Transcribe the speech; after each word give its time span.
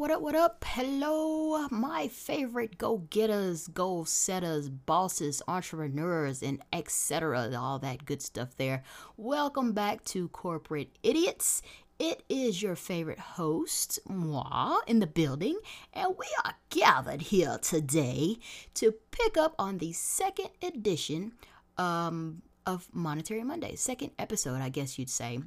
What 0.00 0.10
up, 0.10 0.22
what 0.22 0.34
up. 0.34 0.64
Hello, 0.66 1.68
my 1.68 2.08
favorite 2.08 2.78
go 2.78 3.02
getters, 3.10 3.68
goal 3.68 4.06
setters, 4.06 4.70
bosses, 4.70 5.42
entrepreneurs, 5.46 6.42
and 6.42 6.62
etc. 6.72 7.54
All 7.54 7.78
that 7.80 8.06
good 8.06 8.22
stuff 8.22 8.56
there. 8.56 8.82
Welcome 9.18 9.74
back 9.74 10.02
to 10.04 10.28
Corporate 10.28 10.96
Idiots. 11.02 11.60
It 11.98 12.22
is 12.30 12.62
your 12.62 12.76
favorite 12.76 13.18
host, 13.18 13.98
moi, 14.08 14.78
in 14.86 15.00
the 15.00 15.06
building, 15.06 15.58
and 15.92 16.14
we 16.18 16.26
are 16.46 16.54
gathered 16.70 17.20
here 17.20 17.58
today 17.60 18.38
to 18.76 18.94
pick 19.10 19.36
up 19.36 19.54
on 19.58 19.76
the 19.76 19.92
second 19.92 20.48
edition 20.62 21.32
um, 21.76 22.40
of 22.64 22.88
Monetary 22.94 23.44
Monday, 23.44 23.74
second 23.76 24.12
episode, 24.18 24.62
I 24.62 24.70
guess 24.70 24.98
you'd 24.98 25.10
say. 25.10 25.40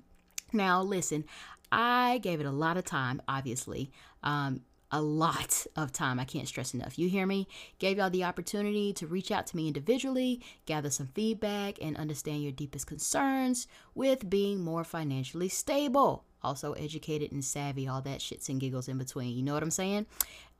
Now, 0.53 0.83
listen, 0.83 1.25
I 1.73 2.19
gave 2.19 2.39
it 2.39 2.45
a 2.45 2.51
lot 2.51 2.77
of 2.77 2.85
time, 2.85 3.19
obviously. 3.27 3.91
Um, 4.21 4.61
a 4.91 5.01
lot 5.01 5.65
of 5.75 5.91
time. 5.91 6.19
I 6.19 6.25
can't 6.25 6.47
stress 6.47 6.75
enough. 6.75 6.99
You 6.99 7.09
hear 7.09 7.25
me? 7.25 7.47
Gave 7.79 7.97
y'all 7.97 8.11
the 8.11 8.23
opportunity 8.23 8.93
to 8.93 9.07
reach 9.07 9.31
out 9.31 9.47
to 9.47 9.55
me 9.55 9.67
individually, 9.67 10.41
gather 10.67 10.91
some 10.91 11.07
feedback, 11.07 11.81
and 11.81 11.97
understand 11.97 12.43
your 12.43 12.51
deepest 12.51 12.85
concerns 12.85 13.67
with 13.95 14.29
being 14.29 14.63
more 14.63 14.83
financially 14.83 15.49
stable 15.49 16.25
also 16.43 16.73
educated 16.73 17.31
and 17.31 17.43
savvy, 17.43 17.87
all 17.87 18.01
that 18.01 18.19
shits 18.19 18.49
and 18.49 18.59
giggles 18.59 18.87
in 18.87 18.97
between. 18.97 19.35
You 19.35 19.43
know 19.43 19.53
what 19.53 19.63
I'm 19.63 19.71
saying? 19.71 20.05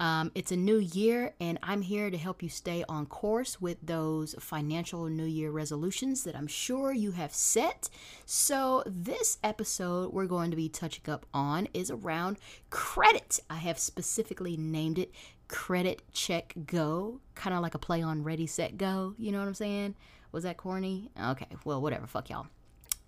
Um, 0.03 0.33
it's 0.35 0.51
a 0.51 0.57
new 0.57 0.79
year, 0.79 1.33
and 1.39 1.57
I'm 1.63 1.81
here 1.81 2.09
to 2.09 2.17
help 2.17 2.43
you 2.43 2.49
stay 2.49 2.83
on 2.89 3.05
course 3.05 3.61
with 3.61 3.77
those 3.81 4.35
financial 4.37 5.05
New 5.05 5.23
Year 5.23 5.49
resolutions 5.49 6.25
that 6.25 6.35
I'm 6.35 6.45
sure 6.45 6.91
you 6.91 7.11
have 7.11 7.33
set. 7.33 7.89
So, 8.25 8.83
this 8.85 9.37
episode 9.45 10.11
we're 10.11 10.25
going 10.25 10.51
to 10.51 10.57
be 10.57 10.67
touching 10.67 11.09
up 11.09 11.25
on 11.33 11.69
is 11.73 11.89
around 11.89 12.35
credit. 12.69 13.39
I 13.49 13.55
have 13.55 13.79
specifically 13.79 14.57
named 14.57 14.99
it 14.99 15.13
Credit 15.47 16.01
Check 16.11 16.53
Go, 16.65 17.21
kind 17.33 17.55
of 17.55 17.61
like 17.61 17.73
a 17.73 17.79
play 17.79 18.01
on 18.01 18.25
Ready, 18.25 18.45
Set, 18.45 18.77
Go. 18.77 19.15
You 19.17 19.31
know 19.31 19.39
what 19.39 19.47
I'm 19.47 19.53
saying? 19.53 19.95
Was 20.33 20.43
that 20.43 20.57
corny? 20.57 21.11
Okay, 21.17 21.47
well, 21.63 21.81
whatever. 21.81 22.07
Fuck 22.07 22.29
y'all. 22.29 22.47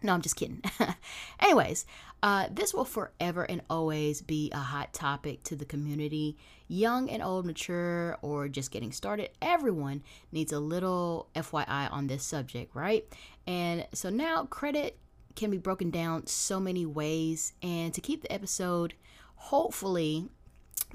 No, 0.06 0.14
I'm 0.14 0.22
just 0.22 0.36
kidding. 0.36 0.61
Anyways, 1.39 1.86
uh, 2.22 2.48
this 2.52 2.73
will 2.73 2.86
forever 2.86 3.44
and 3.44 3.61
always 3.70 4.22
be 4.22 4.52
a 4.52 4.59
hot 4.59 4.94
topic 4.94 5.42
to 5.44 5.56
the 5.56 5.66
community. 5.66 6.38
Young 6.67 7.09
and 7.09 7.23
old, 7.23 7.45
mature, 7.45 8.17
or 8.22 8.48
just 8.48 8.70
getting 8.70 8.92
started, 8.92 9.30
everyone 9.42 10.03
needs 10.31 10.52
a 10.53 10.59
little 10.59 11.28
FYI 11.36 11.92
on 11.92 12.06
this 12.08 12.23
subject, 12.23 12.76
right? 12.76 13.06
And 13.48 13.88
so 13.94 14.09
now 14.09 14.45
credit 14.45 15.00
can 15.36 15.50
be 15.50 15.58
broken 15.58 15.89
down 15.89 16.28
so 16.28 16.59
many 16.59 16.86
ways. 16.86 17.53
And 17.64 17.94
to 17.94 18.02
keep 18.02 18.22
the 18.22 18.31
episode 18.31 18.94
hopefully 19.36 20.30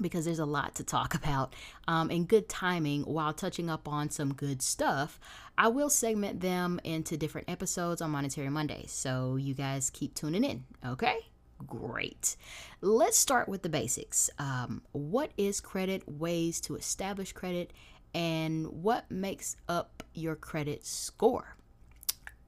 because 0.01 0.25
there's 0.25 0.39
a 0.39 0.45
lot 0.45 0.75
to 0.75 0.83
talk 0.83 1.13
about 1.13 1.55
um, 1.87 2.11
in 2.11 2.25
good 2.25 2.49
timing 2.49 3.03
while 3.03 3.33
touching 3.33 3.69
up 3.69 3.87
on 3.87 4.09
some 4.09 4.33
good 4.33 4.61
stuff. 4.61 5.19
I 5.57 5.67
will 5.67 5.89
segment 5.89 6.41
them 6.41 6.79
into 6.83 7.17
different 7.17 7.49
episodes 7.49 8.01
on 8.01 8.11
Monetary 8.11 8.49
Monday, 8.49 8.85
so 8.87 9.35
you 9.35 9.53
guys 9.53 9.89
keep 9.89 10.15
tuning 10.15 10.43
in, 10.43 10.63
okay? 10.85 11.19
Great. 11.67 12.35
Let's 12.81 13.19
start 13.19 13.47
with 13.47 13.61
the 13.61 13.69
basics. 13.69 14.29
Um, 14.39 14.81
what 14.93 15.31
is 15.37 15.59
credit, 15.59 16.07
ways 16.07 16.59
to 16.61 16.75
establish 16.75 17.33
credit, 17.33 17.71
and 18.13 18.67
what 18.67 19.09
makes 19.11 19.55
up 19.69 20.03
your 20.13 20.35
credit 20.35 20.85
score? 20.85 21.55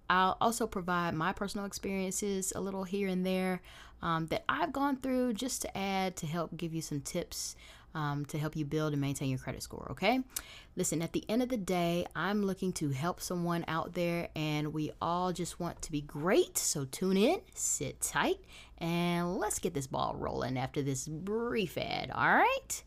I'll 0.10 0.38
also 0.42 0.68
provide 0.68 1.14
my 1.14 1.34
personal 1.34 1.66
experiences 1.66 2.54
a 2.56 2.62
little 2.62 2.84
here 2.84 3.08
and 3.08 3.26
there 3.26 3.62
um, 4.02 4.28
that 4.28 4.44
I've 4.50 4.74
gone 4.74 4.98
through 4.98 5.34
just 5.34 5.62
to 5.64 5.78
add 5.78 6.16
to 6.18 6.28
help 6.28 6.58
give 6.58 6.74
you 6.74 6.82
some 6.82 7.02
tips 7.02 7.56
um, 7.96 8.26
to 8.26 8.38
help 8.38 8.56
you 8.56 8.66
build 8.66 8.94
and 8.94 9.02
maintain 9.02 9.30
your 9.30 9.40
credit 9.40 9.64
score. 9.64 9.88
Okay. 9.92 10.22
Listen, 10.76 11.02
at 11.02 11.14
the 11.14 11.24
end 11.30 11.44
of 11.44 11.50
the 11.50 11.58
day, 11.58 12.06
I'm 12.16 12.44
looking 12.44 12.74
to 12.74 12.90
help 12.90 13.22
someone 13.22 13.64
out 13.68 13.94
there, 13.94 14.30
and 14.36 14.74
we 14.74 14.92
all 15.00 15.32
just 15.32 15.60
want 15.60 15.82
to 15.84 15.92
be 15.92 16.02
great. 16.02 16.58
So 16.58 16.86
tune 16.86 17.18
in, 17.18 17.42
sit 17.54 18.02
tight, 18.02 18.40
and 18.80 19.38
let's 19.38 19.60
get 19.60 19.76
this 19.76 19.86
ball 19.86 20.16
rolling 20.18 20.58
after 20.58 20.82
this 20.82 21.08
brief 21.08 21.78
ad. 21.78 22.10
All 22.12 22.36
right. 22.36 22.84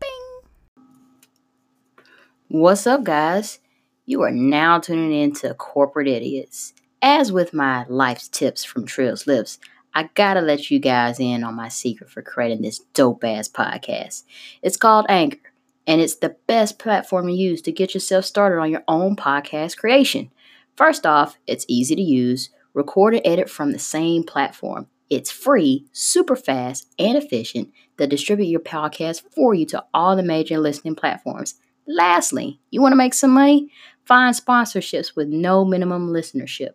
Bing. 0.00 2.04
What's 2.48 2.86
up, 2.86 3.04
guys? 3.04 3.60
You 4.08 4.22
are 4.22 4.30
now 4.30 4.78
tuning 4.78 5.12
in 5.12 5.34
to 5.34 5.52
Corporate 5.52 6.08
Idiots. 6.08 6.72
As 7.02 7.30
with 7.30 7.52
my 7.52 7.84
life's 7.90 8.26
tips 8.26 8.64
from 8.64 8.86
Trill's 8.86 9.26
Lips, 9.26 9.58
I 9.92 10.08
gotta 10.14 10.40
let 10.40 10.70
you 10.70 10.78
guys 10.78 11.20
in 11.20 11.44
on 11.44 11.54
my 11.54 11.68
secret 11.68 12.08
for 12.08 12.22
creating 12.22 12.62
this 12.62 12.78
dope 12.94 13.22
ass 13.22 13.50
podcast. 13.50 14.22
It's 14.62 14.78
called 14.78 15.04
Anchor, 15.10 15.52
and 15.86 16.00
it's 16.00 16.14
the 16.14 16.36
best 16.46 16.78
platform 16.78 17.26
to 17.26 17.34
use 17.34 17.60
to 17.60 17.70
get 17.70 17.92
yourself 17.92 18.24
started 18.24 18.58
on 18.58 18.70
your 18.70 18.82
own 18.88 19.14
podcast 19.14 19.76
creation. 19.76 20.30
First 20.74 21.04
off, 21.04 21.36
it's 21.46 21.66
easy 21.68 21.94
to 21.94 22.00
use, 22.00 22.48
record 22.72 23.12
and 23.12 23.26
edit 23.26 23.50
from 23.50 23.72
the 23.72 23.78
same 23.78 24.22
platform. 24.22 24.86
It's 25.10 25.30
free, 25.30 25.84
super 25.92 26.34
fast, 26.34 26.86
and 26.98 27.18
efficient 27.18 27.72
to 27.98 28.06
distribute 28.06 28.46
your 28.46 28.60
podcast 28.60 29.24
for 29.34 29.52
you 29.52 29.66
to 29.66 29.84
all 29.92 30.16
the 30.16 30.22
major 30.22 30.58
listening 30.58 30.94
platforms. 30.94 31.56
Lastly, 31.90 32.60
you 32.70 32.82
want 32.82 32.92
to 32.92 32.96
make 32.96 33.14
some 33.14 33.30
money? 33.30 33.70
Find 34.08 34.34
sponsorships 34.34 35.14
with 35.14 35.28
no 35.28 35.66
minimum 35.66 36.08
listenership. 36.08 36.70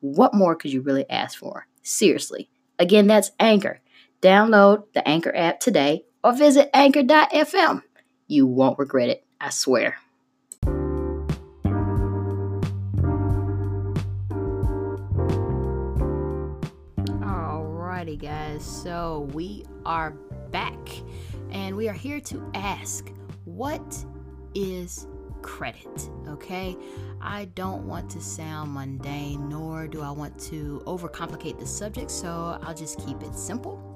What 0.00 0.32
more 0.32 0.56
could 0.56 0.72
you 0.72 0.80
really 0.80 1.04
ask 1.10 1.38
for? 1.38 1.66
Seriously. 1.82 2.48
Again, 2.78 3.06
that's 3.06 3.30
Anchor. 3.38 3.82
Download 4.22 4.84
the 4.94 5.06
Anchor 5.06 5.36
app 5.36 5.60
today 5.60 6.06
or 6.24 6.32
visit 6.32 6.70
anchor.fm. 6.72 7.82
You 8.26 8.46
won't 8.46 8.78
regret 8.78 9.10
it, 9.10 9.22
I 9.38 9.50
swear. 9.50 9.96
Alrighty, 17.20 18.18
guys, 18.18 18.64
so 18.64 19.28
we 19.34 19.66
are 19.84 20.12
back 20.50 20.88
and 21.50 21.76
we 21.76 21.86
are 21.90 21.92
here 21.92 22.20
to 22.20 22.50
ask 22.54 23.12
what 23.44 24.06
is 24.54 25.06
credit, 25.42 26.10
okay? 26.28 26.76
I 27.20 27.46
don't 27.46 27.86
want 27.86 28.10
to 28.10 28.20
sound 28.20 28.72
mundane, 28.72 29.48
nor 29.48 29.86
do 29.88 30.02
I 30.02 30.10
want 30.10 30.38
to 30.46 30.82
overcomplicate 30.86 31.58
the 31.58 31.66
subject, 31.66 32.10
so 32.10 32.58
I'll 32.62 32.74
just 32.74 33.04
keep 33.04 33.22
it 33.22 33.34
simple. 33.34 33.87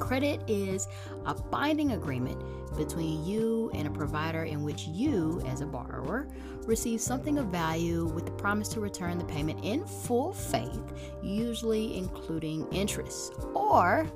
Credit 0.00 0.40
is 0.48 0.88
a 1.26 1.34
binding 1.34 1.92
agreement 1.92 2.42
between 2.76 3.24
you 3.24 3.70
and 3.74 3.86
a 3.86 3.90
provider 3.90 4.44
in 4.44 4.62
which 4.64 4.86
you, 4.86 5.40
as 5.46 5.60
a 5.60 5.66
borrower, 5.66 6.26
receive 6.66 7.00
something 7.00 7.38
of 7.38 7.46
value 7.46 8.06
with 8.06 8.24
the 8.24 8.32
promise 8.32 8.68
to 8.68 8.80
return 8.80 9.18
the 9.18 9.24
payment 9.24 9.62
in 9.64 9.84
full 9.84 10.32
faith, 10.32 10.80
usually 11.22 11.96
including 11.96 12.66
interest. 12.72 13.34
Or, 13.54 14.10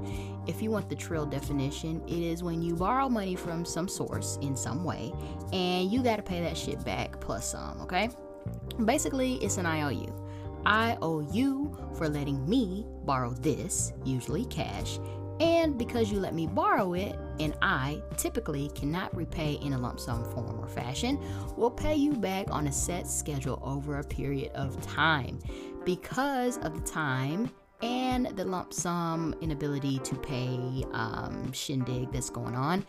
if 0.46 0.62
you 0.62 0.70
want 0.70 0.88
the 0.88 0.96
trill 0.96 1.26
definition, 1.26 2.02
it 2.06 2.22
is 2.22 2.42
when 2.42 2.62
you 2.62 2.74
borrow 2.74 3.08
money 3.08 3.34
from 3.34 3.64
some 3.64 3.88
source 3.88 4.38
in 4.42 4.56
some 4.56 4.84
way 4.84 5.12
and 5.52 5.90
you 5.90 6.02
got 6.02 6.16
to 6.16 6.22
pay 6.22 6.40
that 6.40 6.56
shit 6.56 6.84
back 6.84 7.20
plus 7.20 7.50
some, 7.50 7.80
okay? 7.80 8.10
Basically, 8.84 9.34
it's 9.36 9.56
an 9.56 9.66
IOU. 9.66 10.14
I 10.66 10.98
owe 11.00 11.20
you 11.32 11.76
for 11.96 12.08
letting 12.08 12.46
me 12.48 12.86
borrow 13.04 13.30
this, 13.30 13.92
usually 14.04 14.44
cash, 14.46 14.98
and 15.40 15.78
because 15.78 16.12
you 16.12 16.20
let 16.20 16.34
me 16.34 16.46
borrow 16.46 16.92
it, 16.92 17.18
and 17.40 17.56
I 17.62 18.02
typically 18.18 18.68
cannot 18.74 19.16
repay 19.16 19.54
in 19.54 19.72
a 19.72 19.78
lump 19.78 19.98
sum 19.98 20.24
form 20.32 20.60
or 20.60 20.68
fashion, 20.68 21.18
will 21.56 21.70
pay 21.70 21.94
you 21.94 22.12
back 22.12 22.50
on 22.50 22.66
a 22.66 22.72
set 22.72 23.08
schedule 23.08 23.58
over 23.62 23.98
a 23.98 24.04
period 24.04 24.52
of 24.52 24.80
time. 24.86 25.38
Because 25.84 26.58
of 26.58 26.74
the 26.74 26.90
time 26.90 27.50
and 27.82 28.26
the 28.36 28.44
lump 28.44 28.72
sum 28.72 29.34
inability 29.40 29.98
to 30.00 30.14
pay 30.16 30.84
um, 30.92 31.52
shindig 31.52 32.12
that's 32.12 32.30
going 32.30 32.54
on, 32.54 32.84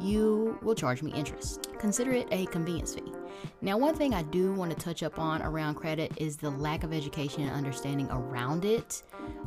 you 0.00 0.58
will 0.62 0.74
charge 0.74 1.02
me 1.02 1.12
interest. 1.12 1.68
Consider 1.78 2.12
it 2.12 2.28
a 2.30 2.46
convenience 2.46 2.94
fee. 2.94 3.12
Now, 3.60 3.76
one 3.76 3.94
thing 3.94 4.14
I 4.14 4.22
do 4.22 4.52
want 4.52 4.70
to 4.70 4.76
touch 4.76 5.02
up 5.02 5.18
on 5.18 5.42
around 5.42 5.74
credit 5.74 6.12
is 6.16 6.36
the 6.36 6.50
lack 6.50 6.84
of 6.84 6.92
education 6.92 7.42
and 7.42 7.52
understanding 7.52 8.08
around 8.10 8.64
it. 8.64 9.02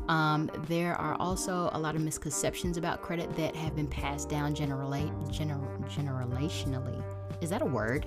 Um, 0.07 0.49
there 0.67 0.95
are 0.95 1.15
also 1.15 1.69
a 1.73 1.79
lot 1.79 1.95
of 1.95 2.01
misconceptions 2.01 2.77
about 2.77 3.01
credit 3.01 3.35
that 3.35 3.55
have 3.55 3.75
been 3.75 3.87
passed 3.87 4.29
down 4.29 4.53
generally, 4.53 5.11
gener- 5.27 5.89
generationally. 5.89 7.01
Is 7.41 7.49
that 7.49 7.61
a 7.61 7.65
word? 7.65 8.05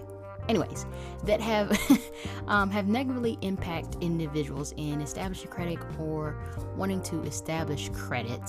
Anyways, 0.49 0.87
that 1.25 1.41
have 1.41 1.79
um, 2.49 2.71
have 2.71 2.89
negatively 2.89 3.39
impact 3.43 3.97
individuals 4.00 4.75
in 4.77 5.00
establishing 5.00 5.50
credit 5.50 5.79
or 5.99 6.37
wanting 6.77 7.03
to 7.05 7.23
establish 7.23 7.89
credit. 7.91 8.43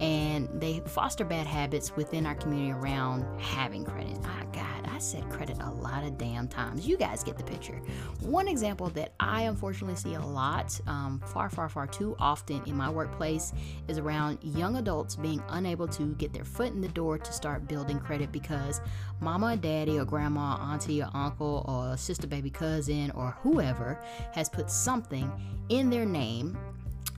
And 0.00 0.48
they 0.60 0.80
foster 0.86 1.24
bad 1.24 1.46
habits 1.46 1.94
within 1.96 2.26
our 2.26 2.34
community 2.34 2.72
around 2.72 3.24
having 3.40 3.84
credit. 3.84 4.16
Ah, 4.24 4.42
God, 4.52 4.88
I 4.88 4.98
said 4.98 5.28
credit 5.28 5.58
a 5.60 5.70
lot 5.70 6.04
of 6.04 6.16
damn 6.18 6.48
times. 6.48 6.86
You 6.86 6.96
guys 6.96 7.24
get 7.24 7.36
the 7.36 7.44
picture. 7.44 7.80
One 8.20 8.48
example 8.48 8.88
that 8.90 9.14
I 9.18 9.42
unfortunately 9.42 9.96
see 9.96 10.14
a 10.14 10.20
lot, 10.20 10.78
um, 10.86 11.20
far, 11.26 11.50
far, 11.50 11.68
far 11.68 11.86
too 11.86 12.16
often 12.18 12.62
in 12.66 12.76
my 12.76 12.88
workplace, 12.90 13.52
is 13.88 13.98
around 13.98 14.38
young 14.42 14.76
adults 14.76 15.16
being 15.16 15.42
unable 15.48 15.88
to 15.88 16.14
get 16.14 16.32
their 16.32 16.44
foot 16.44 16.72
in 16.72 16.80
the 16.80 16.88
door 16.88 17.18
to 17.18 17.32
start 17.32 17.66
building 17.66 17.98
credit 17.98 18.30
because 18.30 18.80
mama, 19.20 19.56
daddy, 19.56 19.98
or 19.98 20.04
grandma, 20.04 20.56
auntie, 20.60 21.02
or 21.02 21.10
uncle, 21.14 21.64
or 21.68 21.96
sister, 21.96 22.26
baby, 22.26 22.50
cousin, 22.50 23.10
or 23.12 23.36
whoever 23.42 24.00
has 24.32 24.48
put 24.48 24.70
something 24.70 25.30
in 25.68 25.90
their 25.90 26.06
name 26.06 26.56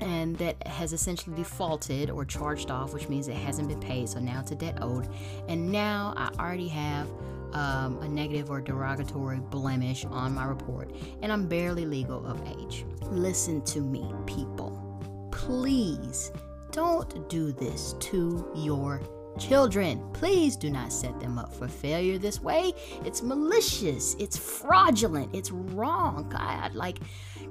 and 0.00 0.36
that 0.36 0.66
has 0.66 0.92
essentially 0.92 1.36
defaulted 1.36 2.10
or 2.10 2.24
charged 2.24 2.70
off, 2.70 2.92
which 2.94 3.08
means 3.08 3.28
it 3.28 3.34
hasn't 3.34 3.68
been 3.68 3.80
paid. 3.80 4.08
So 4.08 4.18
now 4.18 4.40
it's 4.40 4.50
a 4.50 4.54
debt 4.54 4.78
owed. 4.80 5.08
And 5.48 5.70
now 5.70 6.14
I 6.16 6.30
already 6.40 6.68
have 6.68 7.08
um, 7.52 7.98
a 8.00 8.08
negative 8.08 8.50
or 8.50 8.60
derogatory 8.60 9.40
blemish 9.40 10.04
on 10.04 10.34
my 10.34 10.44
report, 10.44 10.90
and 11.22 11.32
I'm 11.32 11.48
barely 11.48 11.84
legal 11.84 12.24
of 12.26 12.40
age. 12.58 12.84
Listen 13.10 13.62
to 13.62 13.80
me, 13.80 14.12
people. 14.26 15.28
Please 15.32 16.32
don't 16.70 17.28
do 17.28 17.52
this 17.52 17.94
to 17.94 18.50
your 18.54 19.02
children. 19.38 20.02
Please 20.12 20.56
do 20.56 20.70
not 20.70 20.92
set 20.92 21.18
them 21.18 21.38
up 21.38 21.52
for 21.52 21.66
failure 21.66 22.18
this 22.18 22.40
way. 22.40 22.72
It's 23.04 23.22
malicious, 23.22 24.14
it's 24.18 24.36
fraudulent, 24.36 25.34
it's 25.34 25.50
wrong. 25.50 26.28
God, 26.28 26.74
like, 26.74 26.98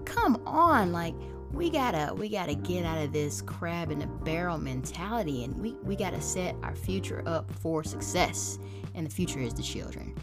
come 0.06 0.42
on, 0.46 0.92
like, 0.92 1.16
we 1.52 1.70
gotta 1.70 2.14
we 2.14 2.30
gotta 2.30 2.56
get 2.56 2.86
out 2.86 2.98
of 2.98 3.12
this 3.12 3.42
crab 3.42 3.92
in 3.92 4.02
a 4.02 4.08
barrel 4.08 4.58
mentality 4.58 5.44
and 5.44 5.58
we, 5.60 5.74
we 5.84 5.96
gotta 5.96 6.22
set 6.22 6.56
our 6.64 6.76
future 6.76 7.24
up 7.26 7.52
for 7.52 7.84
success 7.84 8.60
and 8.96 9.06
the 9.06 9.10
future 9.10 9.40
is 9.40 9.54
the 9.54 9.64
children. 9.64 10.16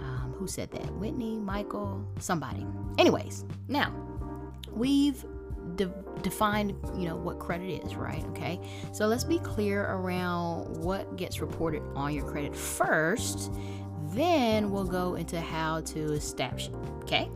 Um, 0.00 0.34
who 0.36 0.46
said 0.48 0.70
that? 0.72 0.92
Whitney 0.94 1.38
michael 1.38 2.04
somebody. 2.18 2.66
Anyways 2.98 3.44
now 3.68 3.94
we've 4.72 5.24
de- 5.76 5.92
defined 6.22 6.74
you 6.96 7.06
know 7.08 7.16
what 7.16 7.38
credit 7.38 7.84
is 7.84 7.94
right? 7.94 8.24
Okay? 8.26 8.60
So 8.92 9.06
let's 9.06 9.24
be 9.24 9.38
clear 9.38 9.84
around 9.84 10.76
what 10.78 11.16
gets 11.16 11.40
reported 11.40 11.82
on 11.94 12.12
your 12.12 12.28
credit 12.28 12.56
first 12.56 13.52
then 14.14 14.70
we'll 14.70 14.84
go 14.84 15.14
into 15.14 15.40
how 15.40 15.80
to 15.80 16.12
establish 16.12 16.68
it 16.68 16.74
okay 17.02 17.30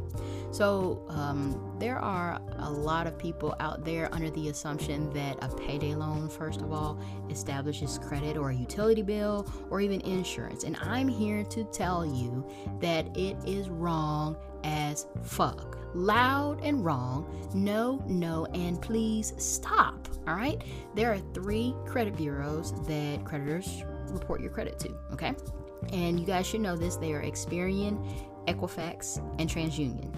so, 0.51 1.03
um, 1.09 1.77
there 1.79 1.99
are 1.99 2.41
a 2.59 2.71
lot 2.71 3.07
of 3.07 3.19
people 3.19 3.55
out 3.61 3.85
there 3.85 4.13
under 4.13 4.31
the 4.31 4.49
assumption 4.49 5.11
that 5.13 5.37
a 5.43 5.49
payday 5.55 5.95
loan, 5.95 6.29
first 6.29 6.61
of 6.63 6.73
all, 6.73 6.99
establishes 7.31 7.99
credit 7.99 8.37
or 8.37 8.51
a 8.51 8.55
utility 8.55 9.03
bill 9.03 9.47
or 9.71 9.81
even 9.81 10.01
insurance. 10.03 10.65
And 10.65 10.77
I'm 10.81 11.09
here 11.09 11.45
to 11.45 11.65
tell 11.65 12.07
you 12.07 12.47
that 12.81 13.17
it 13.17 13.37
is 13.47 13.69
wrong 13.69 14.37
as 14.65 15.07
fuck. 15.23 15.79
Loud 15.95 16.61
and 16.63 16.85
wrong. 16.85 17.27
No, 17.55 18.03
no, 18.07 18.47
and 18.47 18.81
please 18.81 19.33
stop. 19.39 20.09
All 20.27 20.35
right? 20.35 20.63
There 20.95 21.13
are 21.13 21.19
three 21.35 21.75
credit 21.87 22.17
bureaus 22.17 22.73
that 22.87 23.25
creditors 23.25 23.85
report 24.09 24.41
your 24.41 24.51
credit 24.51 24.79
to, 24.81 24.95
okay? 25.13 25.35
And 25.93 26.19
you 26.19 26.27
guys 26.27 26.47
should 26.47 26.61
know 26.61 26.77
this 26.77 26.97
they 26.97 27.13
are 27.13 27.23
Experian, 27.23 28.05
Equifax, 28.47 29.19
and 29.39 29.49
TransUnion. 29.49 30.13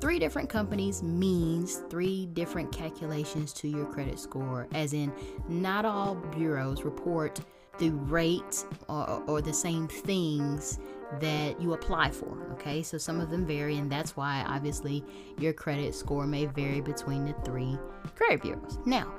Three 0.00 0.18
different 0.18 0.48
companies 0.48 1.02
means 1.02 1.82
three 1.90 2.26
different 2.26 2.72
calculations 2.72 3.52
to 3.54 3.68
your 3.68 3.84
credit 3.84 4.18
score, 4.18 4.66
as 4.72 4.94
in, 4.94 5.12
not 5.48 5.84
all 5.84 6.14
bureaus 6.14 6.82
report 6.84 7.40
the 7.78 7.90
rate 7.90 8.64
or, 8.88 9.22
or, 9.26 9.40
the 9.40 9.52
same 9.54 9.88
things 9.88 10.78
that 11.18 11.58
you 11.60 11.72
apply 11.72 12.10
for. 12.10 12.46
Okay, 12.52 12.82
so 12.82 12.98
some 12.98 13.20
of 13.20 13.30
them 13.30 13.46
vary, 13.46 13.78
and 13.78 13.90
that's 13.90 14.16
why 14.16 14.44
obviously 14.46 15.02
your 15.38 15.54
credit 15.54 15.94
score 15.94 16.26
may 16.26 16.44
vary 16.44 16.82
between 16.82 17.24
the 17.24 17.32
three 17.44 17.78
credit 18.16 18.42
bureaus. 18.42 18.78
Now, 18.84 19.14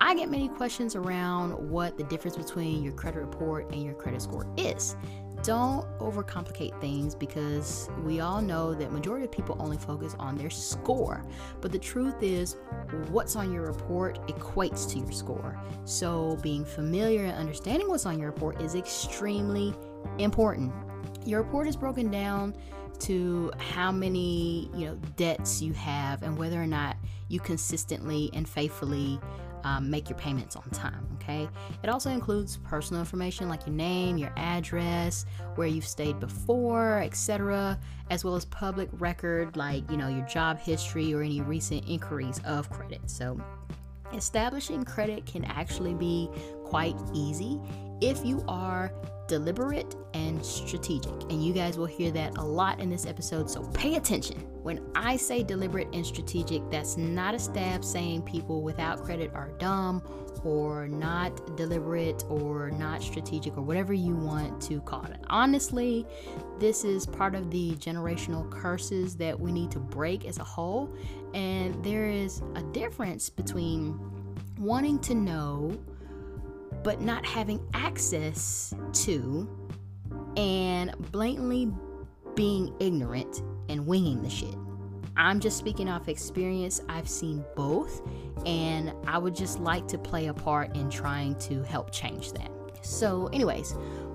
I 0.00 0.14
get 0.14 0.30
many 0.30 0.48
questions 0.48 0.94
around 0.94 1.52
what 1.70 1.96
the 1.96 2.04
difference 2.04 2.36
between 2.36 2.82
your 2.82 2.92
credit 2.92 3.20
report 3.20 3.72
and 3.72 3.82
your 3.82 3.94
credit 3.94 4.20
score 4.20 4.46
is 4.56 4.96
don't 5.42 5.86
overcomplicate 5.98 6.80
things 6.80 7.14
because 7.14 7.90
we 8.04 8.20
all 8.20 8.40
know 8.40 8.74
that 8.74 8.92
majority 8.92 9.24
of 9.24 9.32
people 9.32 9.56
only 9.58 9.76
focus 9.76 10.14
on 10.18 10.36
their 10.36 10.50
score. 10.50 11.24
But 11.60 11.72
the 11.72 11.78
truth 11.78 12.22
is 12.22 12.56
what's 13.08 13.34
on 13.34 13.52
your 13.52 13.66
report 13.66 14.26
equates 14.28 14.88
to 14.92 14.98
your 14.98 15.12
score. 15.12 15.60
So 15.84 16.38
being 16.42 16.64
familiar 16.64 17.24
and 17.24 17.36
understanding 17.36 17.88
what's 17.88 18.06
on 18.06 18.18
your 18.18 18.30
report 18.30 18.60
is 18.60 18.74
extremely 18.74 19.74
important. 20.18 20.72
Your 21.24 21.42
report 21.42 21.66
is 21.66 21.76
broken 21.76 22.10
down 22.10 22.54
to 23.00 23.50
how 23.58 23.90
many 23.90 24.70
you 24.74 24.86
know 24.86 24.94
debts 25.16 25.60
you 25.60 25.72
have 25.72 26.22
and 26.22 26.38
whether 26.38 26.62
or 26.62 26.66
not 26.66 26.96
you 27.28 27.40
consistently 27.40 28.30
and 28.32 28.48
faithfully 28.48 29.18
um, 29.64 29.90
make 29.90 30.08
your 30.08 30.18
payments 30.18 30.56
on 30.56 30.68
time. 30.70 31.06
Okay. 31.14 31.48
It 31.82 31.88
also 31.88 32.10
includes 32.10 32.58
personal 32.64 33.00
information 33.00 33.48
like 33.48 33.66
your 33.66 33.74
name, 33.74 34.18
your 34.18 34.32
address, 34.36 35.24
where 35.54 35.68
you've 35.68 35.86
stayed 35.86 36.18
before, 36.18 36.98
etc., 36.98 37.78
as 38.10 38.24
well 38.24 38.34
as 38.34 38.44
public 38.46 38.88
record 38.92 39.56
like 39.56 39.88
you 39.90 39.96
know 39.96 40.08
your 40.08 40.26
job 40.26 40.58
history 40.58 41.14
or 41.14 41.22
any 41.22 41.40
recent 41.40 41.88
inquiries 41.88 42.40
of 42.44 42.68
credit. 42.70 43.00
So 43.06 43.40
establishing 44.12 44.84
credit 44.84 45.24
can 45.26 45.44
actually 45.44 45.94
be 45.94 46.28
quite 46.64 46.96
easy 47.14 47.60
if 48.00 48.24
you 48.24 48.44
are 48.48 48.92
deliberate 49.28 49.96
and 50.14 50.44
strategic. 50.44 51.12
And 51.30 51.44
you 51.44 51.52
guys 51.52 51.78
will 51.78 51.86
hear 51.86 52.10
that 52.12 52.36
a 52.38 52.42
lot 52.42 52.80
in 52.80 52.90
this 52.90 53.06
episode, 53.06 53.50
so 53.50 53.62
pay 53.74 53.96
attention. 53.96 54.38
When 54.62 54.80
I 54.94 55.16
say 55.16 55.42
deliberate 55.42 55.88
and 55.92 56.04
strategic, 56.04 56.68
that's 56.70 56.96
not 56.96 57.34
a 57.34 57.38
stab 57.38 57.84
saying 57.84 58.22
people 58.22 58.62
without 58.62 59.04
credit 59.04 59.32
are 59.34 59.50
dumb 59.58 60.02
or 60.44 60.88
not 60.88 61.56
deliberate 61.56 62.24
or 62.28 62.70
not 62.70 63.02
strategic 63.02 63.56
or 63.56 63.62
whatever 63.62 63.92
you 63.92 64.14
want 64.14 64.60
to 64.62 64.80
call 64.82 65.04
it. 65.04 65.20
Honestly, 65.28 66.06
this 66.58 66.84
is 66.84 67.06
part 67.06 67.34
of 67.34 67.50
the 67.50 67.72
generational 67.72 68.50
curses 68.50 69.16
that 69.16 69.38
we 69.38 69.52
need 69.52 69.70
to 69.70 69.78
break 69.78 70.24
as 70.24 70.38
a 70.38 70.44
whole. 70.44 70.94
And 71.34 71.82
there 71.84 72.06
is 72.06 72.42
a 72.54 72.62
difference 72.72 73.30
between 73.30 73.98
wanting 74.58 74.98
to 75.00 75.14
know 75.14 75.78
but 76.82 77.00
not 77.00 77.24
having 77.24 77.60
access 77.74 78.74
to 78.92 79.48
and 80.36 80.94
blatantly 81.10 81.70
being 82.34 82.74
ignorant 82.80 83.42
and 83.68 83.86
winging 83.86 84.22
the 84.22 84.30
shit. 84.30 84.54
I'm 85.16 85.40
just 85.40 85.58
speaking 85.58 85.88
off 85.88 86.08
experience. 86.08 86.80
I've 86.88 87.08
seen 87.08 87.44
both, 87.54 88.02
and 88.46 88.92
I 89.06 89.18
would 89.18 89.34
just 89.34 89.60
like 89.60 89.86
to 89.88 89.98
play 89.98 90.28
a 90.28 90.34
part 90.34 90.74
in 90.74 90.88
trying 90.88 91.34
to 91.40 91.62
help 91.64 91.92
change 91.92 92.32
that. 92.32 92.50
So, 92.80 93.26
anyways, 93.28 93.72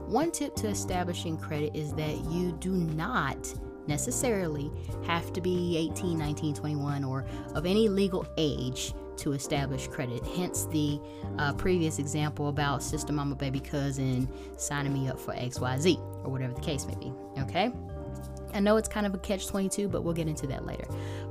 one 0.07 0.31
tip 0.31 0.55
to 0.55 0.67
establishing 0.67 1.37
credit 1.37 1.75
is 1.75 1.93
that 1.93 2.17
you 2.31 2.53
do 2.53 2.71
not 2.71 3.53
necessarily 3.87 4.71
have 5.05 5.31
to 5.33 5.41
be 5.41 5.77
18, 5.77 6.17
19, 6.17 6.55
21, 6.55 7.03
or 7.03 7.25
of 7.53 7.65
any 7.65 7.87
legal 7.87 8.25
age 8.37 8.93
to 9.17 9.33
establish 9.33 9.87
credit. 9.87 10.25
Hence 10.25 10.65
the 10.65 10.99
uh, 11.37 11.53
previous 11.53 11.99
example 11.99 12.49
about 12.49 12.83
sister, 12.83 13.13
mama, 13.13 13.35
baby, 13.35 13.59
cousin 13.59 14.27
signing 14.57 14.93
me 14.93 15.07
up 15.09 15.19
for 15.19 15.33
XYZ 15.33 15.97
or 16.25 16.31
whatever 16.31 16.53
the 16.53 16.61
case 16.61 16.85
may 16.85 16.95
be. 16.95 17.11
Okay? 17.39 17.71
I 18.53 18.59
know 18.59 18.77
it's 18.77 18.87
kind 18.87 19.05
of 19.05 19.13
a 19.13 19.17
catch 19.17 19.47
22, 19.47 19.89
but 19.89 20.03
we'll 20.03 20.13
get 20.13 20.27
into 20.27 20.47
that 20.47 20.65
later. 20.65 20.85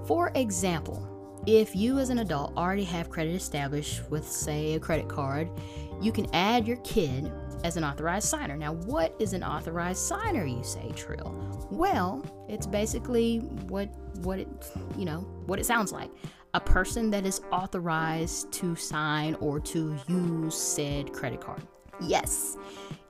For 0.07 0.31
example, 0.35 1.13
if 1.47 1.75
you 1.75 1.99
as 1.99 2.11
an 2.11 2.19
adult 2.19 2.57
already 2.57 2.85
have 2.85 3.09
credit 3.09 3.35
established 3.35 4.09
with, 4.11 4.29
say, 4.29 4.75
a 4.75 4.81
credit 4.81 5.09
card, 5.09 5.49
you 6.01 6.13
can 6.13 6.27
add 6.35 6.67
your 6.67 6.77
kid 6.79 7.31
as 7.65 7.77
an 7.77 7.85
authorized 7.85 8.29
signer. 8.29 8.57
Now, 8.57 8.73
what 8.73 9.15
is 9.19 9.33
an 9.33 9.43
authorized 9.43 10.01
signer, 10.01 10.45
you 10.45 10.63
say, 10.63 10.93
Trill? 10.95 11.35
Well, 11.71 12.25
it's 12.49 12.67
basically 12.67 13.39
what 13.69 13.89
what 14.19 14.39
it 14.39 14.49
you 14.97 15.05
know 15.05 15.19
what 15.47 15.59
it 15.59 15.67
sounds 15.67 15.93
like 15.93 16.11
a 16.57 16.61
person 16.61 17.11
that 17.11 17.27
is 17.27 17.43
authorized 17.53 18.51
to 18.51 18.75
sign 18.75 19.35
or 19.41 19.61
to 19.61 19.95
use 20.09 20.57
said 20.57 21.13
credit 21.13 21.39
card. 21.39 21.61
Yes, 22.01 22.57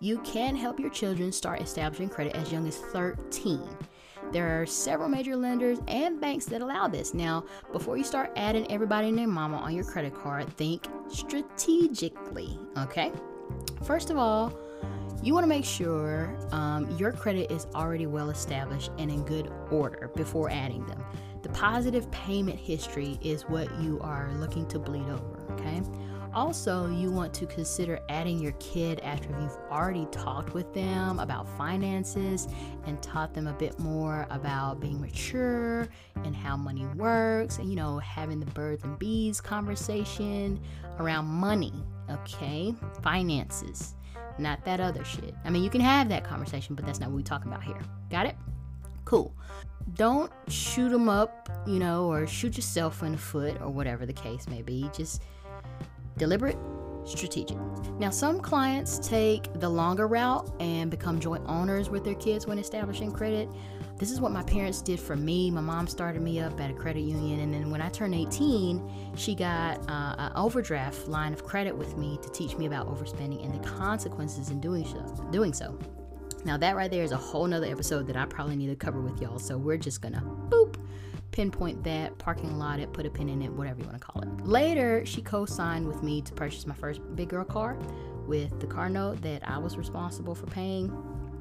you 0.01 0.19
can 0.19 0.57
help 0.57 0.81
your 0.81 0.91
children 0.91 1.31
start 1.31 1.61
establishing 1.63 2.09
credit 2.09 2.35
as 2.35 2.51
young 2.51 2.67
as 2.67 2.77
13. 2.77 3.63
There 4.33 4.61
are 4.61 4.67
several 4.67 5.09
major 5.09 5.37
lenders 5.37 5.79
and 5.87 6.21
banks 6.21 6.47
that 6.47 6.61
allow 6.61 6.89
this. 6.89 7.15
Now, 7.15 7.45
before 7.71 7.97
you 7.97 8.03
start 8.03 8.33
adding 8.35 8.69
everybody 8.69 9.11
and 9.11 9.17
their 9.17 9.29
mama 9.29 9.59
on 9.59 9.77
your 9.77 9.85
credit 9.85 10.13
card, 10.13 10.53
think 10.57 10.89
strategically, 11.07 12.59
okay? 12.77 13.13
First 13.85 14.11
of 14.11 14.17
all, 14.17 14.59
you 15.23 15.35
want 15.35 15.45
to 15.45 15.49
make 15.49 15.65
sure 15.65 16.37
um, 16.51 16.91
your 16.99 17.13
credit 17.13 17.53
is 17.53 17.69
already 17.77 18.07
well 18.07 18.31
established 18.31 18.91
and 18.99 19.09
in 19.09 19.25
good 19.25 19.53
order 19.71 20.11
before 20.17 20.51
adding 20.51 20.85
them. 20.87 21.05
Positive 21.57 22.09
payment 22.11 22.59
history 22.59 23.19
is 23.23 23.45
what 23.45 23.67
you 23.81 23.99
are 24.03 24.31
looking 24.35 24.67
to 24.67 24.79
bleed 24.79 25.09
over, 25.09 25.43
okay? 25.53 25.81
Also, 26.35 26.87
you 26.91 27.11
want 27.11 27.33
to 27.33 27.47
consider 27.47 27.99
adding 28.11 28.39
your 28.39 28.53
kid 28.61 29.01
after 29.01 29.31
you've 29.41 29.57
already 29.71 30.07
talked 30.11 30.53
with 30.53 30.75
them 30.75 31.19
about 31.19 31.49
finances 31.57 32.47
and 32.85 33.03
taught 33.03 33.33
them 33.33 33.47
a 33.47 33.55
bit 33.55 33.79
more 33.79 34.27
about 34.29 34.81
being 34.81 35.01
mature 35.01 35.89
and 36.25 36.37
how 36.37 36.59
money 36.59 36.85
works, 36.95 37.57
and 37.57 37.71
you 37.71 37.75
know, 37.75 37.99
having 38.01 38.39
the 38.39 38.47
birds 38.47 38.85
and 38.85 38.99
bees 38.99 39.41
conversation 39.41 40.61
around 40.99 41.25
money, 41.25 41.73
okay? 42.11 42.75
Finances, 43.03 43.95
not 44.39 44.63
that 44.67 44.79
other 44.79 45.03
shit. 45.05 45.35
I 45.47 45.49
mean, 45.49 45.65
you 45.65 45.71
can 45.71 45.81
have 45.81 46.11
that 46.11 46.23
conversation, 46.23 46.75
but 46.75 46.85
that's 46.85 47.01
not 47.01 47.09
what 47.09 47.17
we're 47.17 47.23
talking 47.23 47.51
about 47.51 47.65
here. 47.65 47.81
Got 48.11 48.27
it? 48.27 48.37
Cool. 49.07 49.35
Don't 49.95 50.33
shoot 50.49 50.89
them 50.89 51.09
up, 51.09 51.49
you 51.67 51.79
know, 51.79 52.11
or 52.11 52.27
shoot 52.27 52.57
yourself 52.57 53.03
in 53.03 53.13
the 53.13 53.19
foot 53.19 53.61
or 53.61 53.71
whatever 53.71 54.05
the 54.05 54.13
case 54.13 54.49
may 54.49 54.63
be. 54.63 54.91
Just 54.95 55.23
deliberate, 56.17 56.59
strategic. 57.05 57.57
Now, 57.99 58.11
some 58.11 58.41
clients 58.41 58.99
take 58.99 59.53
the 59.55 59.69
longer 59.69 60.07
route 60.07 60.51
and 60.61 60.91
become 60.91 61.21
joint 61.21 61.45
owners 61.47 61.89
with 61.89 62.05
their 62.05 62.15
kids 62.17 62.47
when 62.47 62.59
establishing 62.59 63.13
credit. 63.13 63.49
This 63.97 64.11
is 64.11 64.21
what 64.21 64.33
my 64.33 64.43
parents 64.43 64.83
did 64.83 65.01
for 65.01 65.17
me. 65.17 65.51
My 65.51 65.63
mom 65.63 65.87
started 65.87 66.21
me 66.21 66.41
up 66.41 66.61
at 66.61 66.71
a 66.71 66.75
credit 66.75 67.01
union, 67.01 67.41
and 67.41 67.55
then 67.55 67.71
when 67.71 67.81
I 67.81 67.89
turned 67.89 68.15
18, 68.15 69.15
she 69.17 69.35
got 69.35 69.79
uh, 69.89 70.17
an 70.19 70.33
overdraft 70.35 71.09
line 71.09 71.33
of 71.33 71.45
credit 71.45 71.75
with 71.75 71.97
me 71.97 72.19
to 72.23 72.29
teach 72.31 72.57
me 72.59 72.67
about 72.67 72.89
overspending 72.89 73.43
and 73.43 73.55
the 73.55 73.67
consequences 73.67 74.51
in 74.51 74.61
doing 74.61 74.85
so. 74.85 75.01
Doing 75.31 75.55
so. 75.55 75.79
Now, 76.47 76.57
that 76.59 76.77
right 76.77 76.89
there 76.89 77.03
is 77.03 77.11
a 77.11 77.17
whole 77.17 77.45
nother 77.49 77.67
episode 77.67 78.07
that 78.07 78.17
I 78.17 78.25
probably 78.25 78.55
need 78.55 78.69
to 78.69 78.77
cover 78.77 79.01
with 79.01 79.21
y'all. 79.21 79.41
So 79.41 79.59
we're 79.59 79.77
just 79.77 80.01
gonna 80.01 80.23
boop 80.49 80.77
pinpoint 81.33 81.83
that, 81.83 82.17
parking 82.19 82.57
lot 82.57 82.79
it, 82.79 82.93
put 82.93 83.05
a 83.05 83.11
pin 83.11 83.29
in 83.29 83.43
it, 83.43 83.53
whatever 83.53 83.81
you 83.81 83.87
want 83.87 84.01
to 84.01 84.07
call 84.07 84.23
it. 84.23 84.47
Later, 84.47 85.05
she 85.05 85.21
co 85.21 85.45
signed 85.45 85.89
with 85.89 86.05
me 86.05 86.23
to 86.23 86.33
purchase 86.33 86.65
my 86.65 86.75
first 86.75 87.01
big 87.17 87.31
girl 87.31 87.45
car 87.45 87.77
with 88.29 88.61
the 88.61 88.67
car 88.67 88.89
note 88.89 89.21
that 89.23 89.47
I 89.47 89.59
was 89.59 89.77
responsible 89.77 90.37
for 90.37 90.47
paying. 90.47 90.93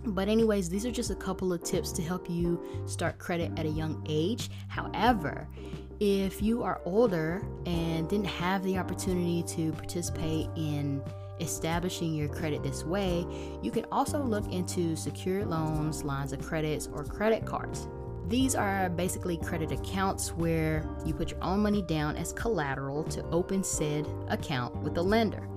But, 0.07 0.27
anyways, 0.27 0.69
these 0.69 0.87
are 0.87 0.91
just 0.91 1.11
a 1.11 1.15
couple 1.15 1.53
of 1.53 1.63
tips 1.63 1.91
to 1.93 2.01
help 2.01 2.27
you 2.27 2.59
start 2.87 3.19
credit 3.19 3.51
at 3.59 3.67
a 3.67 3.69
young 3.69 4.03
age. 4.09 4.49
However, 4.69 5.47
if 5.99 6.41
you 6.41 6.63
are 6.63 6.81
older 6.83 7.45
and 7.67 8.09
didn't 8.09 8.25
have 8.25 8.63
the 8.63 8.79
opportunity 8.79 9.43
to 9.43 9.71
participate 9.73 10.49
in 10.55 11.03
establishing 11.39 12.13
your 12.13 12.27
credit 12.27 12.63
this 12.63 12.83
way, 12.83 13.25
you 13.61 13.71
can 13.71 13.85
also 13.91 14.21
look 14.21 14.51
into 14.51 14.95
secured 14.95 15.47
loans, 15.47 16.03
lines 16.03 16.33
of 16.33 16.41
credits, 16.41 16.89
or 16.91 17.03
credit 17.03 17.45
cards. 17.45 17.87
These 18.27 18.55
are 18.55 18.89
basically 18.89 19.37
credit 19.37 19.71
accounts 19.71 20.29
where 20.29 20.83
you 21.05 21.13
put 21.13 21.31
your 21.31 21.43
own 21.43 21.59
money 21.59 21.83
down 21.83 22.15
as 22.17 22.33
collateral 22.33 23.03
to 23.05 23.23
open 23.25 23.63
said 23.63 24.07
account 24.29 24.75
with 24.77 24.95
the 24.95 25.03
lender. 25.03 25.47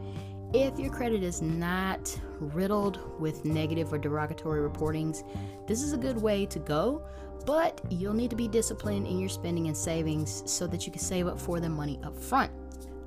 If 0.52 0.78
your 0.78 0.90
credit 0.90 1.22
is 1.22 1.42
not 1.42 2.18
riddled 2.40 3.20
with 3.20 3.44
negative 3.44 3.92
or 3.92 3.98
derogatory 3.98 4.66
reportings, 4.66 5.22
this 5.66 5.82
is 5.82 5.92
a 5.92 5.98
good 5.98 6.20
way 6.20 6.46
to 6.46 6.58
go, 6.58 7.02
but 7.46 7.80
you'll 7.90 8.14
need 8.14 8.30
to 8.30 8.36
be 8.36 8.48
disciplined 8.48 9.06
in 9.06 9.18
your 9.18 9.28
spending 9.28 9.66
and 9.66 9.76
savings 9.76 10.42
so 10.44 10.66
that 10.66 10.86
you 10.86 10.92
can 10.92 11.00
save 11.00 11.26
up 11.26 11.38
for 11.38 11.60
the 11.60 11.68
money 11.68 11.98
up 12.02 12.18
front. 12.18 12.50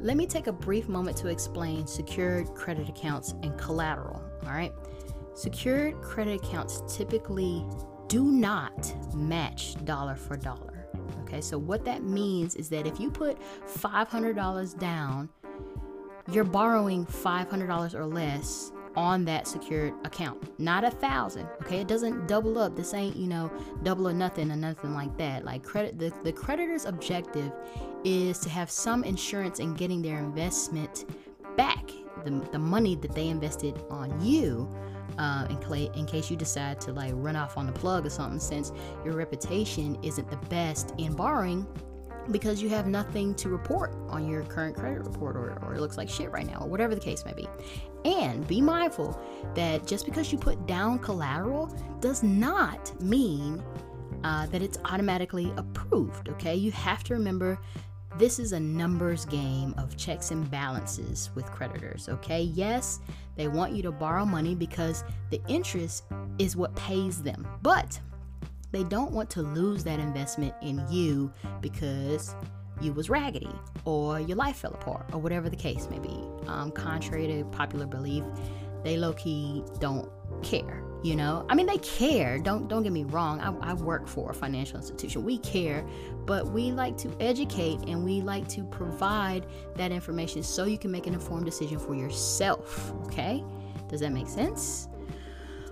Let 0.02 0.18
me 0.18 0.26
take 0.26 0.48
a 0.48 0.52
brief 0.52 0.90
moment 0.90 1.16
to 1.18 1.28
explain 1.28 1.86
secured 1.86 2.56
credit 2.56 2.90
accounts 2.90 3.36
and 3.44 3.56
collateral. 3.56 4.20
All 4.44 4.52
right. 4.52 4.74
Secured 5.36 6.02
credit 6.02 6.44
accounts 6.44 6.82
typically 6.88 7.64
do 8.08 8.24
not 8.32 8.92
match 9.14 9.76
dollar 9.86 10.16
for 10.16 10.38
dollar. 10.38 10.88
Okay, 11.22 11.40
so 11.40 11.60
what 11.60 11.86
that 11.86 12.02
means 12.04 12.56
is 12.56 12.68
that 12.70 12.88
if 12.88 13.00
you 13.00 13.12
put 13.12 13.38
$500 13.68 14.80
down, 14.80 15.30
you're 16.32 16.46
borrowing 16.46 17.06
$500 17.06 17.94
or 17.94 18.06
less 18.06 18.72
on 18.96 19.26
that 19.26 19.48
secured 19.48 19.94
account, 20.04 20.60
not 20.60 20.84
a 20.84 20.92
thousand. 20.92 21.48
Okay, 21.62 21.82
it 21.82 21.88
doesn't 21.88 22.28
double 22.28 22.58
up. 22.58 22.76
This 22.76 22.94
ain't 22.94 23.16
you 23.16 23.28
know 23.28 23.52
double 23.84 24.08
or 24.08 24.14
nothing 24.14 24.52
or 24.52 24.56
nothing 24.56 24.94
like 24.94 25.16
that. 25.18 25.46
Like 25.46 25.64
credit, 25.64 25.98
the, 25.98 26.14
the 26.24 26.32
creditor's 26.32 26.86
objective 26.86 27.52
is 28.04 28.40
to 28.40 28.50
have 28.50 28.70
some 28.70 29.04
insurance 29.04 29.60
in 29.60 29.74
getting 29.74 30.02
their 30.02 30.20
investment 30.20 31.06
back, 31.56 31.92
the, 32.24 32.32
the 32.52 32.60
money 32.60 32.96
that 32.96 33.14
they 33.14 33.28
invested 33.28 33.82
on 33.90 34.20
you 34.24 34.68
uh, 35.18 35.48
in, 35.50 35.94
in 35.94 36.06
case 36.06 36.30
you 36.30 36.38
decide 36.38 36.80
to 36.82 36.94
like 36.94 37.12
run 37.16 37.36
off 37.36 37.58
on 37.58 37.66
the 37.66 37.74
plug 37.74 38.06
or 38.06 38.10
something, 38.10 38.40
since 38.40 38.72
your 39.06 39.14
reputation 39.16 39.98
isn't 40.04 40.30
the 40.30 40.38
best 40.48 40.94
in 40.98 41.14
borrowing 41.14 41.68
because 42.30 42.62
you 42.62 42.70
have 42.70 42.88
nothing 42.88 43.34
to 43.36 43.50
report 43.50 43.94
on 44.08 44.28
your 44.28 44.44
current 44.44 44.76
credit 44.76 45.00
report 45.00 45.36
or, 45.36 45.58
or, 45.64 45.74
it 45.74 45.82
looks 45.82 45.98
like 45.98 46.10
shit 46.10 46.32
right 46.32 46.46
now 46.46 46.60
or 46.62 46.68
whatever 46.68 46.94
the 46.94 47.02
case 47.02 47.26
may 47.26 47.34
be 47.34 47.48
and 48.06 48.48
be 48.48 48.62
mindful 48.62 49.20
that 49.56 49.88
just 49.88 50.06
because 50.06 50.32
you 50.32 50.38
put 50.38 50.66
down 50.68 51.00
collateral 51.00 51.68
does 52.00 52.22
not 52.22 53.02
mean 53.02 53.64
uh, 54.24 54.46
that 54.48 54.62
it's 54.62 54.78
automatically 54.86 55.52
approved 55.58 56.30
okay 56.30 56.56
you 56.56 56.72
have 56.72 57.04
to 57.04 57.14
remember 57.14 57.60
this 58.18 58.40
is 58.40 58.52
a 58.52 58.60
numbers 58.60 59.26
game 59.26 59.74
of 59.78 59.96
checks 59.96 60.32
and 60.32 60.50
balances 60.52 61.30
with 61.34 61.46
creditors, 61.46 62.10
okay? 62.10 62.42
Yes, 62.42 63.00
they 63.38 63.48
want 63.48 63.74
you 63.74 63.82
to 63.84 63.92
borrow 63.92 64.26
money 64.26 64.54
because 64.54 65.04
the 65.30 65.42
interest 65.48 66.04
is 66.38 66.56
what 66.56 66.76
pays 66.76 67.24
them, 67.24 67.48
but 67.62 68.00
they 68.72 68.84
don't 68.84 69.12
want 69.12 69.30
to 69.32 69.42
lose 69.42 69.84
that 69.84 70.00
investment 70.00 70.54
in 70.62 70.84
you 70.90 71.32
because 71.62 72.36
you 72.82 72.94
was 72.94 73.10
raggedy 73.10 73.50
or 73.86 74.20
your 74.20 74.38
life 74.38 74.58
fell 74.58 74.74
apart 74.74 75.06
or 75.14 75.20
whatever 75.20 75.50
the 75.50 75.56
case 75.56 75.90
may 75.90 76.00
be. 76.00 76.24
Um, 76.48 76.72
contrary 76.72 77.28
to 77.28 77.46
popular 77.46 77.86
belief, 77.86 78.24
they 78.84 78.98
low 78.98 79.14
key 79.14 79.64
don't 79.80 80.10
care 80.42 80.84
you 81.04 81.16
know? 81.16 81.46
I 81.50 81.56
mean 81.56 81.66
they 81.66 81.78
care. 81.80 82.38
Don't 82.38 82.68
don't 82.68 82.84
get 82.84 82.92
me 82.92 83.04
wrong. 83.06 83.40
I, 83.40 83.72
I, 83.72 83.74
work 83.74 84.08
for 84.08 84.32
a 84.32 84.34
financial 84.34 84.78
institution. 84.78 85.24
We 85.24 85.38
care 85.40 85.86
but 86.26 86.48
we 86.48 86.72
like 86.72 86.98
to 86.98 87.12
educate 87.20 87.80
and 87.88 88.04
we 88.06 88.22
like 88.22 88.48
to 88.50 88.64
provide 88.66 89.48
that 89.76 89.92
information 89.92 90.44
so 90.44 90.66
you 90.66 90.78
can 90.78 90.92
make 90.92 91.08
an 91.08 91.14
informed 91.14 91.46
decision 91.46 91.80
for 91.80 91.96
yourself 91.96 92.94
okay? 93.06 93.44
Does 93.90 94.02
that 94.02 94.12
make 94.12 94.28
sense? 94.28 94.88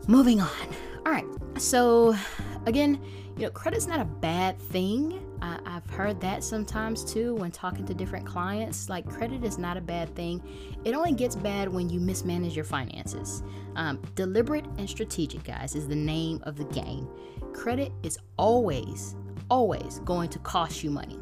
Moving 0.07 0.41
on. 0.41 0.49
All 1.05 1.11
right 1.11 1.25
so 1.59 2.15
again 2.65 3.01
you 3.35 3.43
know 3.43 3.49
credit's 3.51 3.87
not 3.87 3.99
a 3.99 4.05
bad 4.05 4.59
thing 4.59 5.19
I, 5.41 5.59
I've 5.65 5.89
heard 5.89 6.19
that 6.21 6.43
sometimes 6.43 7.03
too 7.03 7.35
when 7.35 7.51
talking 7.51 7.85
to 7.85 7.93
different 7.93 8.25
clients. 8.25 8.89
Like, 8.89 9.07
credit 9.07 9.43
is 9.43 9.57
not 9.57 9.77
a 9.77 9.81
bad 9.81 10.13
thing, 10.15 10.41
it 10.83 10.93
only 10.93 11.13
gets 11.13 11.35
bad 11.35 11.69
when 11.69 11.89
you 11.89 11.99
mismanage 11.99 12.55
your 12.55 12.65
finances. 12.65 13.43
Um, 13.75 14.01
deliberate 14.15 14.65
and 14.77 14.89
strategic, 14.89 15.43
guys, 15.43 15.75
is 15.75 15.87
the 15.87 15.95
name 15.95 16.41
of 16.43 16.57
the 16.57 16.65
game. 16.65 17.07
Credit 17.53 17.91
is 18.03 18.17
always, 18.37 19.15
always 19.49 19.99
going 19.99 20.29
to 20.29 20.39
cost 20.39 20.83
you 20.83 20.91
money, 20.91 21.19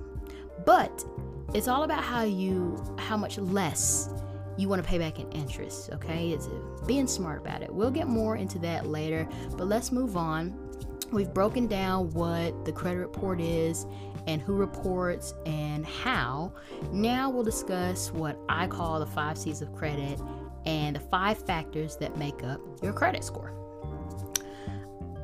but 0.65 1.05
it's 1.53 1.67
all 1.67 1.83
about 1.83 2.03
how 2.03 2.23
you, 2.23 2.83
how 2.97 3.17
much 3.17 3.37
less 3.37 4.09
you 4.57 4.67
want 4.67 4.83
to 4.83 4.87
pay 4.87 4.97
back 4.97 5.19
in 5.19 5.31
interest, 5.31 5.91
okay? 5.93 6.31
It's 6.31 6.47
uh, 6.47 6.85
being 6.85 7.07
smart 7.07 7.39
about 7.39 7.61
it. 7.61 7.73
We'll 7.73 7.91
get 7.91 8.07
more 8.07 8.35
into 8.35 8.59
that 8.59 8.87
later, 8.87 9.27
but 9.55 9.67
let's 9.67 9.91
move 9.91 10.17
on 10.17 10.67
We've 11.11 11.33
broken 11.33 11.67
down 11.67 12.11
what 12.11 12.65
the 12.65 12.71
credit 12.73 12.99
report 12.99 13.39
is 13.39 13.85
and 14.27 14.41
who 14.41 14.55
reports 14.55 15.33
and 15.45 15.85
how. 15.85 16.51
Now 16.91 17.29
we'll 17.29 17.43
discuss 17.43 18.11
what 18.11 18.37
I 18.49 18.67
call 18.67 18.99
the 18.99 19.05
five 19.05 19.37
C's 19.37 19.61
of 19.61 19.73
credit 19.73 20.19
and 20.65 20.97
the 20.97 20.99
five 20.99 21.37
factors 21.37 21.95
that 21.97 22.17
make 22.17 22.43
up 22.43 22.59
your 22.83 22.91
credit 22.91 23.23
score. 23.23 23.53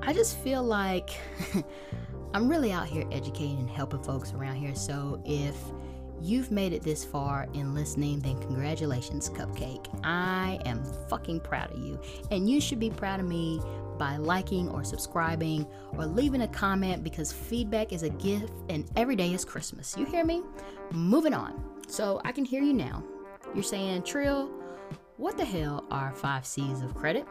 I 0.01 0.13
just 0.13 0.37
feel 0.37 0.63
like 0.63 1.09
I'm 2.33 2.47
really 2.47 2.71
out 2.71 2.87
here 2.87 3.05
educating 3.11 3.59
and 3.59 3.69
helping 3.69 4.01
folks 4.03 4.31
around 4.31 4.55
here. 4.55 4.75
So 4.75 5.21
if 5.25 5.57
you've 6.23 6.51
made 6.51 6.73
it 6.73 6.81
this 6.83 7.03
far 7.03 7.47
in 7.53 7.73
listening, 7.73 8.19
then 8.19 8.39
congratulations, 8.39 9.29
Cupcake. 9.29 9.87
I 10.03 10.59
am 10.65 10.83
fucking 11.09 11.41
proud 11.41 11.71
of 11.71 11.79
you. 11.79 11.99
And 12.31 12.49
you 12.49 12.61
should 12.61 12.79
be 12.79 12.89
proud 12.89 13.19
of 13.19 13.27
me 13.27 13.61
by 13.97 14.17
liking 14.17 14.69
or 14.69 14.83
subscribing 14.83 15.67
or 15.93 16.05
leaving 16.05 16.41
a 16.41 16.47
comment 16.47 17.03
because 17.03 17.31
feedback 17.31 17.93
is 17.93 18.03
a 18.03 18.09
gift 18.09 18.53
and 18.69 18.89
every 18.95 19.15
day 19.15 19.33
is 19.33 19.45
Christmas. 19.45 19.95
You 19.97 20.05
hear 20.05 20.25
me? 20.25 20.41
Moving 20.91 21.33
on. 21.33 21.63
So 21.87 22.21
I 22.23 22.31
can 22.31 22.45
hear 22.45 22.63
you 22.63 22.73
now. 22.73 23.03
You're 23.53 23.63
saying, 23.63 24.03
Trill, 24.03 24.47
what 25.17 25.37
the 25.37 25.45
hell 25.45 25.85
are 25.91 26.11
five 26.13 26.45
C's 26.45 26.81
of 26.81 26.95
credit? 26.95 27.27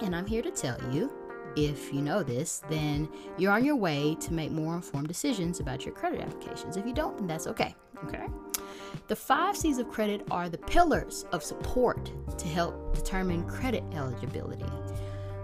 And 0.00 0.14
I'm 0.14 0.26
here 0.26 0.42
to 0.42 0.50
tell 0.50 0.78
you 0.92 1.10
if 1.56 1.92
you 1.92 2.02
know 2.02 2.22
this, 2.22 2.62
then 2.68 3.08
you're 3.38 3.52
on 3.52 3.64
your 3.64 3.76
way 3.76 4.16
to 4.20 4.32
make 4.32 4.52
more 4.52 4.74
informed 4.74 5.08
decisions 5.08 5.58
about 5.60 5.84
your 5.84 5.94
credit 5.94 6.20
applications. 6.20 6.76
If 6.76 6.86
you 6.86 6.92
don't, 6.92 7.16
then 7.16 7.26
that's 7.26 7.46
okay. 7.46 7.74
Okay. 8.04 8.26
The 9.08 9.16
five 9.16 9.56
C's 9.56 9.78
of 9.78 9.88
credit 9.88 10.26
are 10.30 10.48
the 10.48 10.58
pillars 10.58 11.24
of 11.32 11.42
support 11.42 12.12
to 12.38 12.46
help 12.46 12.94
determine 12.94 13.44
credit 13.48 13.82
eligibility. 13.94 14.64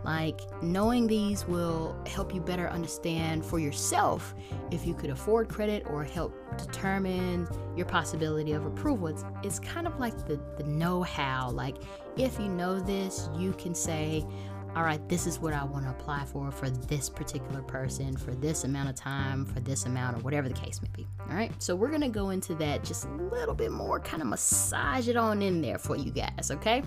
Like, 0.05 0.41
knowing 0.63 1.07
these 1.07 1.47
will 1.47 1.97
help 2.07 2.35
you 2.35 2.41
better 2.41 2.69
understand 2.69 3.45
for 3.45 3.61
yourself 3.61 4.35
if 4.73 4.85
you 4.85 4.95
could 4.95 5.11
afford 5.11 5.49
credit 5.49 5.85
or 5.87 6.03
help 6.03 6.35
determine 6.59 7.47
your 7.77 7.87
possibility 7.87 8.53
of 8.53 8.67
approval. 8.67 9.07
It's, 9.07 9.25
it's 9.45 9.61
kind 9.61 9.87
of 9.87 10.01
like 10.01 10.27
the, 10.27 10.41
the 10.57 10.65
know 10.65 11.03
how. 11.03 11.51
Like, 11.51 11.77
if 12.17 12.39
you 12.41 12.49
know 12.49 12.81
this, 12.81 13.29
you 13.37 13.53
can 13.53 13.77
say, 13.77 14.27
all 14.75 14.85
right, 14.85 15.07
this 15.09 15.27
is 15.27 15.39
what 15.39 15.53
I 15.53 15.65
want 15.65 15.85
to 15.85 15.91
apply 15.91 16.25
for 16.25 16.51
for 16.51 16.71
this 16.71 17.11
particular 17.11 17.61
person 17.63 18.17
for 18.17 18.35
this 18.35 18.65
amount 18.65 18.89
of 18.89 18.95
time, 18.95 19.45
for 19.45 19.61
this 19.61 19.85
amount, 19.85 20.17
or 20.17 20.21
whatever 20.21 20.49
the 20.49 20.55
case 20.55 20.81
may 20.81 20.89
be. 20.97 21.07
All 21.29 21.37
right, 21.37 21.53
so 21.63 21.77
we're 21.77 21.91
going 21.91 22.01
to 22.01 22.09
go 22.09 22.31
into 22.31 22.55
that 22.55 22.83
just 22.83 23.05
a 23.05 23.11
little 23.11 23.55
bit 23.55 23.71
more, 23.71 24.01
kind 24.01 24.23
of 24.23 24.29
massage 24.29 25.09
it 25.09 25.17
on 25.17 25.43
in 25.43 25.61
there 25.61 25.79
for 25.79 25.97
you 25.97 26.11
guys, 26.11 26.51
okay? 26.51 26.83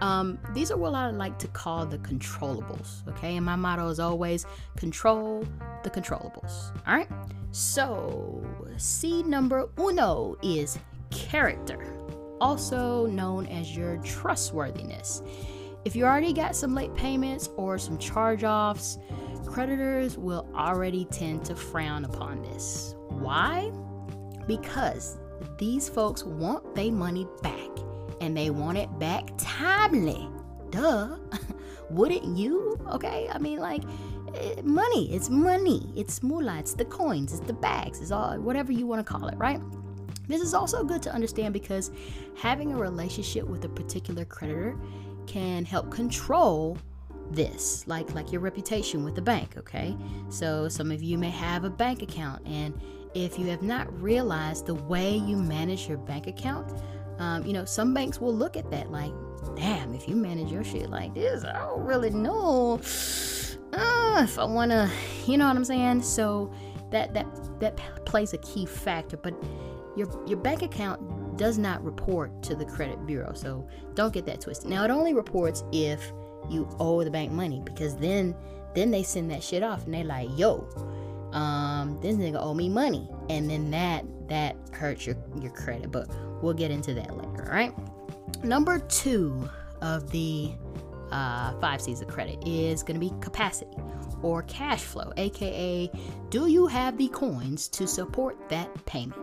Um, 0.00 0.38
these 0.52 0.70
are 0.70 0.76
what 0.78 0.94
I 0.94 1.10
like 1.10 1.38
to 1.40 1.48
call 1.48 1.84
the 1.84 1.98
controllables, 1.98 3.06
okay? 3.08 3.36
And 3.36 3.44
my 3.44 3.56
motto 3.56 3.88
is 3.88 4.00
always 4.00 4.46
control 4.76 5.46
the 5.82 5.90
controllables, 5.90 6.74
all 6.86 6.94
right? 6.94 7.08
So, 7.50 8.42
C 8.78 9.22
number 9.22 9.68
uno 9.78 10.36
is 10.42 10.78
character, 11.10 11.94
also 12.40 13.06
known 13.06 13.46
as 13.46 13.76
your 13.76 13.98
trustworthiness. 13.98 15.22
If 15.84 15.94
you 15.94 16.04
already 16.04 16.32
got 16.32 16.56
some 16.56 16.74
late 16.74 16.94
payments 16.94 17.50
or 17.56 17.78
some 17.78 17.98
charge 17.98 18.42
offs, 18.42 18.98
creditors 19.46 20.16
will 20.16 20.48
already 20.54 21.04
tend 21.06 21.44
to 21.44 21.54
frown 21.54 22.06
upon 22.06 22.40
this. 22.42 22.94
Why? 23.08 23.70
Because 24.46 25.18
these 25.58 25.88
folks 25.88 26.24
want 26.24 26.74
their 26.74 26.90
money 26.90 27.28
back 27.42 27.68
and 28.22 28.34
they 28.34 28.48
want 28.48 28.78
it 28.78 28.98
back 28.98 29.28
timely. 29.36 30.26
Duh. 30.70 31.18
Wouldn't 31.90 32.36
you? 32.36 32.80
Okay? 32.90 33.28
I 33.30 33.38
mean, 33.38 33.58
like, 33.58 33.82
eh, 34.34 34.62
money. 34.64 35.14
It's 35.14 35.28
money. 35.28 35.92
It's 35.94 36.22
moolah. 36.22 36.60
It's 36.60 36.72
the 36.72 36.86
coins. 36.86 37.32
It's 37.34 37.46
the 37.46 37.52
bags. 37.52 38.00
It's 38.00 38.10
all, 38.10 38.38
whatever 38.40 38.72
you 38.72 38.86
want 38.86 39.06
to 39.06 39.12
call 39.12 39.28
it, 39.28 39.36
right? 39.36 39.60
This 40.26 40.40
is 40.40 40.54
also 40.54 40.82
good 40.82 41.02
to 41.02 41.12
understand 41.12 41.52
because 41.52 41.90
having 42.34 42.72
a 42.72 42.76
relationship 42.78 43.46
with 43.46 43.64
a 43.66 43.68
particular 43.68 44.24
creditor 44.24 44.78
can 45.26 45.64
help 45.64 45.90
control 45.90 46.78
this 47.30 47.86
like 47.86 48.12
like 48.14 48.30
your 48.30 48.40
reputation 48.40 49.04
with 49.04 49.14
the 49.14 49.22
bank 49.22 49.56
okay? 49.56 49.96
So 50.28 50.68
some 50.68 50.90
of 50.90 51.02
you 51.02 51.18
may 51.18 51.30
have 51.30 51.64
a 51.64 51.70
bank 51.70 52.02
account 52.02 52.46
and 52.46 52.78
if 53.14 53.38
you 53.38 53.46
have 53.46 53.62
not 53.62 53.92
realized 54.02 54.66
the 54.66 54.74
way 54.74 55.16
you 55.16 55.36
manage 55.36 55.88
your 55.88 55.98
bank 55.98 56.26
account 56.26 56.72
um, 57.18 57.44
you 57.46 57.52
know 57.52 57.64
some 57.64 57.94
banks 57.94 58.20
will 58.20 58.34
look 58.34 58.56
at 58.56 58.70
that 58.70 58.90
like 58.90 59.12
damn 59.56 59.94
if 59.94 60.08
you 60.08 60.16
manage 60.16 60.50
your 60.50 60.64
shit 60.64 60.90
like 60.90 61.14
this 61.14 61.44
i 61.44 61.52
don't 61.52 61.84
really 61.84 62.10
know 62.10 62.80
uh, 63.72 64.20
if 64.22 64.38
i 64.38 64.44
want 64.44 64.70
to 64.70 64.90
you 65.26 65.38
know 65.38 65.46
what 65.46 65.56
i'm 65.56 65.64
saying? 65.64 66.02
So 66.02 66.52
that 66.90 67.14
that 67.14 67.26
that 67.60 67.76
plays 68.06 68.32
a 68.32 68.38
key 68.38 68.66
factor 68.66 69.16
but 69.16 69.34
your 69.96 70.08
your 70.26 70.38
bank 70.38 70.62
account 70.62 71.00
does 71.36 71.58
not 71.58 71.82
report 71.84 72.42
to 72.44 72.54
the 72.54 72.64
credit 72.64 73.06
bureau. 73.06 73.32
So 73.34 73.66
don't 73.94 74.12
get 74.12 74.26
that 74.26 74.40
twisted. 74.40 74.70
Now 74.70 74.84
it 74.84 74.90
only 74.90 75.14
reports 75.14 75.64
if 75.72 76.12
you 76.50 76.68
owe 76.78 77.02
the 77.02 77.10
bank 77.10 77.32
money 77.32 77.62
because 77.64 77.96
then 77.96 78.34
then 78.74 78.90
they 78.90 79.02
send 79.02 79.30
that 79.30 79.42
shit 79.42 79.62
off 79.62 79.84
and 79.84 79.94
they 79.94 80.02
like, 80.02 80.28
yo, 80.36 80.68
um, 81.32 81.98
this 82.00 82.16
nigga 82.16 82.40
owe 82.40 82.54
me 82.54 82.68
money. 82.68 83.08
And 83.30 83.48
then 83.48 83.70
that 83.70 84.04
that 84.28 84.56
hurts 84.72 85.06
your, 85.06 85.16
your 85.40 85.52
credit. 85.52 85.92
But 85.92 86.08
we'll 86.42 86.54
get 86.54 86.70
into 86.70 86.94
that 86.94 87.16
later, 87.16 87.46
all 87.46 87.54
right? 87.54 88.44
Number 88.44 88.78
two 88.78 89.48
of 89.80 90.10
the 90.10 90.52
uh, 91.10 91.58
five 91.60 91.80
C's 91.80 92.00
of 92.00 92.08
credit 92.08 92.38
is 92.46 92.82
going 92.82 92.98
to 92.98 93.00
be 93.00 93.12
capacity 93.20 93.76
or 94.24 94.42
cash 94.44 94.80
flow, 94.80 95.12
aka, 95.16 95.90
do 96.30 96.46
you 96.46 96.66
have 96.66 96.96
the 96.96 97.08
coins 97.08 97.68
to 97.68 97.86
support 97.86 98.36
that 98.48 98.86
payment? 98.86 99.20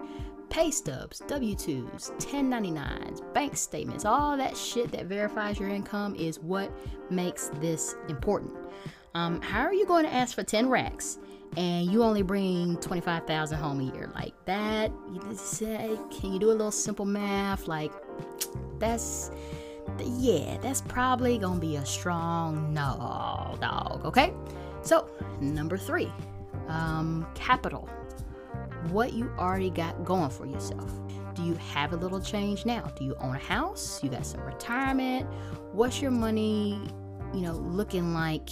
Pay 0.52 0.70
stubs, 0.70 1.20
W 1.28 1.56
2s, 1.56 2.12
1099s, 2.20 3.34
bank 3.34 3.56
statements, 3.56 4.04
all 4.04 4.36
that 4.36 4.56
shit 4.56 4.92
that 4.92 5.06
verifies 5.06 5.58
your 5.58 5.70
income 5.70 6.14
is 6.16 6.40
what 6.40 6.70
makes 7.10 7.48
this 7.62 7.96
important. 8.10 8.54
Um, 9.16 9.42
how 9.42 9.62
are 9.62 9.74
you 9.74 9.86
going 9.86 10.06
to 10.06 10.14
ask 10.14 10.36
for 10.36 10.44
10 10.44 10.70
racks 10.70 11.20
and 11.56 11.90
you 11.90 12.04
only 12.04 12.22
bring 12.22 12.76
25,000 12.78 13.58
home 13.58 13.80
a 13.80 13.96
year? 13.96 14.12
Like 14.14 14.34
that, 14.44 14.92
you 15.14 15.22
say, 15.38 15.98
can 16.12 16.34
you 16.34 16.40
do 16.40 16.50
a 16.50 16.52
little 16.52 16.70
simple 16.70 17.06
math? 17.06 17.70
Like, 17.70 17.94
that's, 18.78 19.32
yeah, 20.18 20.58
that's 20.58 20.82
probably 20.82 21.40
to 21.62 21.66
be 21.66 21.78
a 21.78 21.86
strong 21.86 22.74
no, 22.74 23.58
dog, 23.62 24.06
okay? 24.06 24.34
So, 24.82 25.10
number 25.40 25.78
three, 25.78 26.12
um, 26.68 27.26
capital 27.36 27.88
what 28.90 29.14
you 29.14 29.32
already 29.38 29.70
got 29.70 30.04
going 30.04 30.30
for 30.30 30.46
yourself. 30.46 30.92
Do 31.36 31.44
you 31.44 31.56
have 31.74 31.94
a 31.94 31.96
little 31.96 32.20
change 32.20 32.66
now? 32.66 32.82
Do 32.96 33.04
you 33.04 33.16
own 33.20 33.36
a 33.36 33.40
house? 33.40 34.04
You 34.04 34.10
got 34.10 34.26
some 34.26 34.42
retirement? 34.42 35.28
What's 35.72 36.02
your 36.02 36.12
money, 36.12 36.82
you 37.34 37.42
know, 37.42 37.54
looking 37.54 38.14
like 38.14 38.50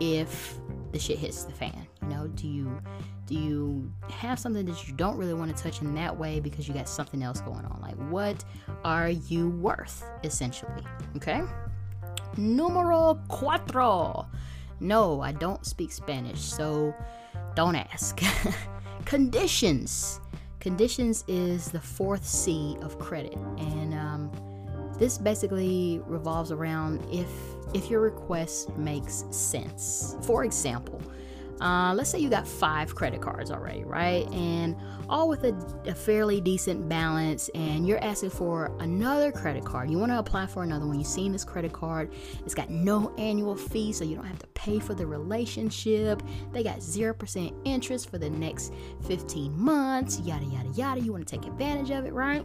if 0.00 0.58
the 0.92 0.98
shit 0.98 1.18
hits 1.18 1.44
the 1.44 1.52
fan? 1.52 1.86
You 2.02 2.08
know, 2.08 2.26
do 2.28 2.48
you 2.48 2.80
do 3.26 3.34
you 3.34 3.92
have 4.10 4.38
something 4.38 4.66
that 4.66 4.86
you 4.86 4.94
don't 4.94 5.16
really 5.16 5.32
want 5.32 5.56
to 5.56 5.62
touch 5.62 5.80
in 5.80 5.94
that 5.94 6.18
way 6.18 6.40
because 6.40 6.68
you 6.68 6.74
got 6.74 6.88
something 6.88 7.22
else 7.22 7.40
going 7.40 7.64
on? 7.64 7.80
Like 7.80 7.96
what 8.10 8.44
are 8.84 9.10
you 9.10 9.50
worth 9.50 10.04
essentially? 10.22 10.82
Okay? 11.16 11.42
Numero 12.36 13.20
cuatro. 13.28 14.26
No, 14.80 15.20
I 15.20 15.32
don't 15.32 15.64
speak 15.64 15.92
Spanish, 15.92 16.40
so 16.40 16.92
don't 17.54 17.76
ask. 17.76 18.20
Conditions. 19.04 20.20
Conditions 20.60 21.24
is 21.28 21.70
the 21.70 21.80
fourth 21.80 22.24
C 22.24 22.76
of 22.82 22.98
credit, 22.98 23.36
and 23.58 23.94
um, 23.94 24.30
this 24.98 25.18
basically 25.18 26.00
revolves 26.06 26.52
around 26.52 27.04
if 27.12 27.28
if 27.74 27.90
your 27.90 28.00
request 28.00 28.74
makes 28.76 29.24
sense. 29.30 30.16
For 30.22 30.44
example, 30.44 31.00
uh, 31.62 31.94
let's 31.94 32.10
say 32.10 32.18
you 32.18 32.28
got 32.28 32.46
five 32.46 32.92
credit 32.94 33.22
cards 33.22 33.52
already, 33.52 33.84
right? 33.84 34.28
And 34.32 34.76
all 35.08 35.28
with 35.28 35.44
a, 35.44 35.54
a, 35.86 35.94
fairly 35.94 36.40
decent 36.40 36.88
balance, 36.88 37.48
and 37.54 37.86
you're 37.86 38.02
asking 38.02 38.30
for 38.30 38.76
another 38.80 39.30
credit 39.30 39.64
card. 39.64 39.88
You 39.88 39.98
want 39.98 40.10
to 40.10 40.18
apply 40.18 40.46
for 40.46 40.64
another 40.64 40.86
one. 40.86 40.98
You've 40.98 41.06
seen 41.06 41.30
this 41.30 41.44
credit 41.44 41.72
card, 41.72 42.12
it's 42.44 42.54
got 42.54 42.68
no 42.68 43.14
annual 43.16 43.54
fee, 43.54 43.92
so 43.92 44.04
you 44.04 44.16
don't 44.16 44.24
have 44.24 44.40
to 44.40 44.46
pay 44.48 44.80
for 44.80 44.94
the 44.94 45.06
relationship. 45.06 46.20
They 46.52 46.64
got 46.64 46.78
0% 46.78 47.54
interest 47.64 48.10
for 48.10 48.18
the 48.18 48.30
next 48.30 48.72
15 49.06 49.56
months, 49.56 50.18
yada, 50.20 50.46
yada, 50.46 50.70
yada. 50.70 51.00
You 51.00 51.12
want 51.12 51.28
to 51.28 51.36
take 51.36 51.46
advantage 51.46 51.90
of 51.90 52.06
it, 52.06 52.12
right? 52.12 52.44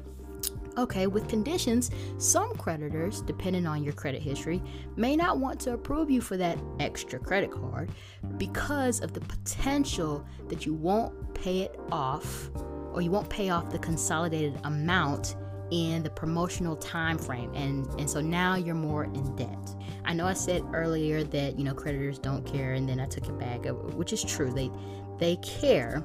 Okay, 0.78 1.08
with 1.08 1.28
conditions, 1.28 1.90
some 2.20 2.56
creditors, 2.56 3.22
depending 3.22 3.66
on 3.66 3.84
your 3.84 3.94
credit 3.94 4.22
history, 4.22 4.62
may 4.96 5.16
not 5.16 5.40
want 5.40 5.60
to 5.62 5.74
approve 5.74 6.12
you 6.12 6.22
for 6.22 6.38
that 6.38 6.60
extra 6.80 7.18
credit 7.18 7.52
card 7.52 7.90
because 8.38 9.00
of 9.00 9.13
the 9.13 9.22
potential 9.22 10.24
that 10.50 10.68
you 10.68 10.76
won't 10.76 11.34
pay 11.34 11.62
it 11.62 11.80
off 11.92 12.52
or 12.94 13.02
you 13.02 13.10
won't 13.10 13.30
pay 13.30 13.50
off 13.50 13.72
the 13.72 13.80
consolidated 13.80 14.60
amount 14.66 15.36
in 15.72 16.04
the 16.04 16.10
promotional 16.10 16.78
time 16.78 17.18
frame 17.18 17.54
and 17.54 17.86
and 18.00 18.10
so 18.10 18.22
now 18.22 18.56
you're 18.56 18.76
more 18.76 19.04
in 19.04 19.36
debt. 19.36 19.76
I 20.06 20.13
know 20.13 20.26
I 20.26 20.34
said 20.34 20.63
earlier 20.74 21.24
that, 21.24 21.58
you 21.58 21.66
know, 21.66 21.74
creditors 21.74 22.20
don't 22.20 22.46
care 22.46 22.74
and 22.74 22.88
then 22.88 23.00
I 23.00 23.06
took 23.06 23.28
it 23.28 23.38
back, 23.38 23.66
uh, 23.66 23.74
which 23.74 24.13
is 24.13 24.24
true. 24.24 24.52
They 24.52 24.72
they 25.18 25.36
care 25.38 26.04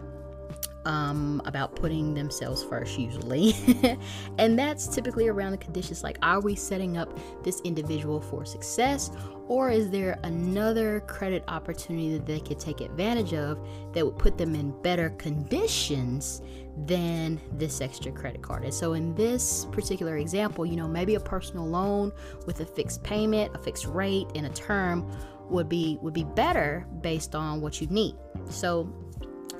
um, 0.85 1.43
about 1.45 1.77
putting 1.77 2.15
themselves 2.15 2.63
first, 2.63 2.99
usually. 2.99 3.55
and 4.39 4.59
that's 4.59 4.87
typically 4.87 5.29
around 5.29 5.53
the 5.53 5.59
conditions 5.59 6.03
like, 6.03 6.19
are 6.23 6.41
we 6.41 6.55
setting 6.55 6.97
up 6.97 7.19
this 7.45 7.61
individual 7.61 8.21
for 8.21 8.45
success? 8.45 9.11
Or 9.49 9.71
is 9.71 9.91
there 9.91 10.19
another 10.23 11.01
credit 11.01 11.45
opportunity 11.49 12.13
that 12.17 12.27
they 12.27 12.41
could 12.41 12.59
take 12.59 12.81
advantage 12.81 13.35
of 13.35 13.59
that 13.93 14.05
would 14.05 14.19
put 14.19 14.39
them 14.39 14.55
in 14.55 14.71
better 14.83 15.11
conditions 15.11 16.43
than 16.87 17.41
this 17.53 17.81
extra 17.81 18.13
credit 18.13 18.41
card? 18.41 18.65
And 18.65 18.73
so, 18.73 18.95
in 18.95 19.15
this 19.15 19.67
particular 19.73 20.17
example, 20.17 20.65
you 20.65 20.77
know, 20.77 20.89
maybe 20.89 21.17
a 21.17 21.21
personal 21.21 21.69
loan 21.69 22.13
with 22.47 22.61
a 22.61 22.65
fixed 22.65 23.03
payment, 23.03 23.55
a 23.55 23.59
fixed 23.59 23.87
rate, 23.87 24.29
and 24.35 24.47
a 24.47 24.51
term 24.51 25.11
would 25.51 25.69
be 25.69 25.99
would 26.03 26.15
be 26.15 26.25
better 26.25 26.87
based 27.01 27.35
on 27.35 27.61
what 27.61 27.81
you 27.81 27.87
need. 27.89 28.17
So 28.49 28.93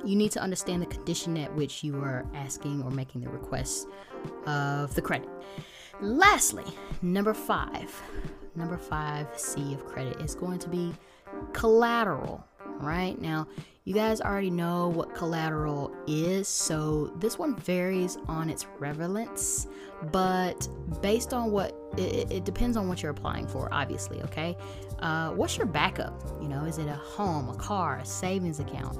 you 0.03 0.15
need 0.15 0.31
to 0.31 0.41
understand 0.41 0.81
the 0.81 0.85
condition 0.87 1.37
at 1.37 1.53
which 1.55 1.83
you 1.83 1.95
are 2.01 2.25
asking 2.33 2.83
or 2.83 2.91
making 2.91 3.21
the 3.21 3.29
request 3.29 3.87
of 4.45 4.93
the 4.95 5.01
credit. 5.01 5.29
Lastly, 6.01 6.65
number 7.01 7.33
five, 7.33 8.01
number 8.55 8.77
five 8.77 9.27
C 9.37 9.73
of 9.73 9.85
credit 9.85 10.19
is 10.21 10.35
going 10.35 10.59
to 10.59 10.69
be 10.69 10.93
collateral. 11.53 12.45
right? 12.79 13.19
Now, 13.21 13.47
you 13.85 13.93
guys 13.93 14.21
already 14.21 14.49
know 14.49 14.87
what 14.89 15.13
collateral 15.13 15.93
is, 16.07 16.47
so 16.47 17.07
this 17.17 17.37
one 17.37 17.55
varies 17.55 18.17
on 18.27 18.49
its 18.49 18.65
relevance, 18.79 19.67
but 20.11 20.67
based 21.01 21.33
on 21.33 21.51
what 21.51 21.75
it, 21.97 22.31
it 22.31 22.45
depends 22.45 22.77
on 22.77 22.87
what 22.87 23.01
you're 23.01 23.11
applying 23.11 23.47
for, 23.47 23.67
obviously, 23.73 24.21
okay? 24.21 24.55
Uh, 24.99 25.31
what's 25.31 25.57
your 25.57 25.65
backup? 25.67 26.23
You 26.41 26.47
know, 26.47 26.63
is 26.63 26.77
it 26.77 26.87
a 26.87 26.93
home, 26.93 27.49
a 27.49 27.55
car, 27.55 27.99
a 27.99 28.05
savings 28.05 28.59
account? 28.61 28.97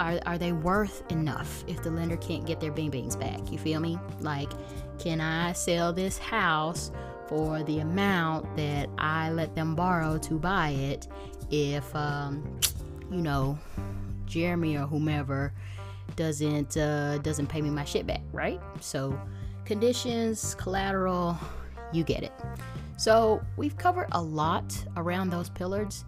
Are, 0.00 0.18
are 0.26 0.38
they 0.38 0.52
worth 0.52 1.02
enough 1.10 1.64
if 1.66 1.82
the 1.82 1.90
lender 1.90 2.16
can't 2.16 2.46
get 2.46 2.60
their 2.60 2.72
bing 2.72 2.90
bings 2.90 3.16
back? 3.16 3.50
You 3.50 3.58
feel 3.58 3.80
me? 3.80 3.98
Like, 4.20 4.50
can 4.98 5.20
I 5.20 5.52
sell 5.52 5.92
this 5.92 6.18
house 6.18 6.90
for 7.28 7.62
the 7.62 7.78
amount 7.80 8.56
that 8.56 8.88
I 8.98 9.30
let 9.30 9.54
them 9.54 9.74
borrow 9.74 10.18
to 10.18 10.34
buy 10.34 10.70
it 10.70 11.08
if, 11.50 11.94
um, 11.94 12.60
you 13.10 13.22
know, 13.22 13.58
Jeremy 14.26 14.76
or 14.76 14.86
whomever 14.86 15.52
doesn't 16.16 16.76
uh, 16.76 17.18
doesn't 17.18 17.46
pay 17.46 17.62
me 17.62 17.70
my 17.70 17.84
shit 17.84 18.06
back, 18.06 18.20
right? 18.32 18.60
So 18.80 19.18
conditions, 19.64 20.54
collateral, 20.56 21.38
you 21.92 22.04
get 22.04 22.22
it. 22.22 22.32
So 22.96 23.42
we've 23.56 23.76
covered 23.76 24.08
a 24.12 24.22
lot 24.22 24.72
around 24.96 25.30
those 25.30 25.50
pillars, 25.50 26.04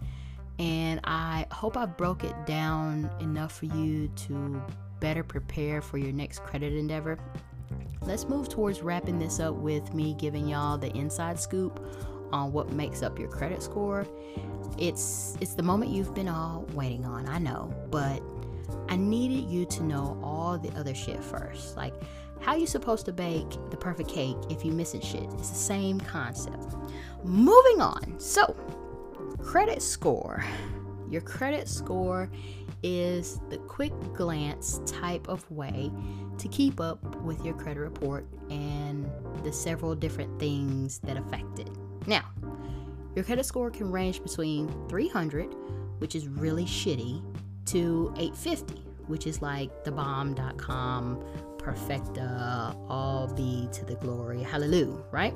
and 0.59 0.99
I 1.03 1.45
hope 1.51 1.77
I 1.77 1.85
broke 1.85 2.23
it 2.23 2.35
down 2.45 3.09
enough 3.19 3.57
for 3.57 3.65
you 3.65 4.07
to 4.07 4.61
better 4.99 5.23
prepare 5.23 5.81
for 5.81 5.97
your 5.97 6.11
next 6.11 6.43
credit 6.43 6.73
endeavor. 6.73 7.19
Let's 8.01 8.27
move 8.27 8.49
towards 8.49 8.81
wrapping 8.81 9.19
this 9.19 9.39
up 9.39 9.55
with 9.55 9.93
me 9.93 10.15
giving 10.17 10.47
y'all 10.47 10.77
the 10.77 10.95
inside 10.95 11.39
scoop 11.39 11.79
on 12.31 12.51
what 12.51 12.71
makes 12.71 13.03
up 13.03 13.19
your 13.19 13.29
credit 13.29 13.61
score. 13.61 14.05
It's 14.77 15.37
it's 15.41 15.53
the 15.53 15.63
moment 15.63 15.91
you've 15.91 16.13
been 16.13 16.27
all 16.27 16.65
waiting 16.73 17.05
on, 17.05 17.27
I 17.27 17.37
know, 17.37 17.73
but 17.91 18.21
I 18.89 18.95
needed 18.95 19.49
you 19.49 19.65
to 19.65 19.83
know 19.83 20.19
all 20.23 20.57
the 20.57 20.71
other 20.77 20.95
shit 20.95 21.23
first. 21.23 21.77
Like 21.77 21.93
how 22.39 22.55
you 22.55 22.67
supposed 22.67 23.05
to 23.05 23.13
bake 23.13 23.49
the 23.71 23.77
perfect 23.77 24.09
cake 24.09 24.37
if 24.49 24.63
you 24.63 24.71
missing 24.71 25.01
shit? 25.01 25.23
It's 25.33 25.49
the 25.49 25.55
same 25.55 25.99
concept. 25.99 26.75
Moving 27.23 27.81
on. 27.81 28.15
So, 28.19 28.55
credit 29.47 29.81
score. 29.81 30.43
Your 31.09 31.21
credit 31.21 31.69
score 31.69 32.29
is 32.83 33.39
the 33.49 33.57
quick 33.59 33.93
glance 34.13 34.81
type 34.85 35.29
of 35.29 35.49
way 35.49 35.89
to 36.37 36.49
keep 36.49 36.81
up 36.81 37.15
with 37.21 37.43
your 37.45 37.53
credit 37.53 37.79
report 37.79 38.27
and 38.49 39.09
the 39.43 39.53
several 39.53 39.95
different 39.95 40.37
things 40.37 40.99
that 40.99 41.15
affect 41.15 41.59
it. 41.59 41.69
Now, 42.07 42.25
your 43.15 43.23
credit 43.23 43.45
score 43.45 43.71
can 43.71 43.89
range 43.89 44.21
between 44.21 44.69
300, 44.89 45.55
which 45.99 46.13
is 46.13 46.27
really 46.27 46.65
shitty, 46.65 47.23
to 47.67 48.13
850, 48.17 48.73
which 49.07 49.25
is 49.25 49.41
like 49.41 49.85
the 49.85 49.93
bomb.com 49.93 51.23
perfecta, 51.57 52.75
all 52.89 53.27
be 53.33 53.69
to 53.71 53.85
the 53.85 53.95
glory, 53.95 54.43
hallelujah, 54.43 54.97
right? 55.11 55.33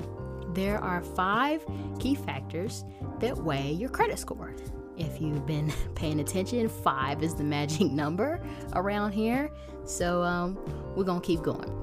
There 0.54 0.78
are 0.78 1.02
five 1.02 1.64
key 1.98 2.14
factors 2.14 2.84
that 3.20 3.36
weigh 3.36 3.72
your 3.72 3.88
credit 3.88 4.18
score. 4.18 4.54
If 4.96 5.20
you've 5.20 5.46
been 5.46 5.72
paying 5.94 6.20
attention, 6.20 6.68
five 6.68 7.22
is 7.22 7.34
the 7.34 7.44
magic 7.44 7.90
number 7.90 8.42
around 8.74 9.12
here. 9.12 9.50
So 9.84 10.22
um, 10.22 10.58
we're 10.94 11.04
gonna 11.04 11.20
keep 11.20 11.42
going. 11.42 11.78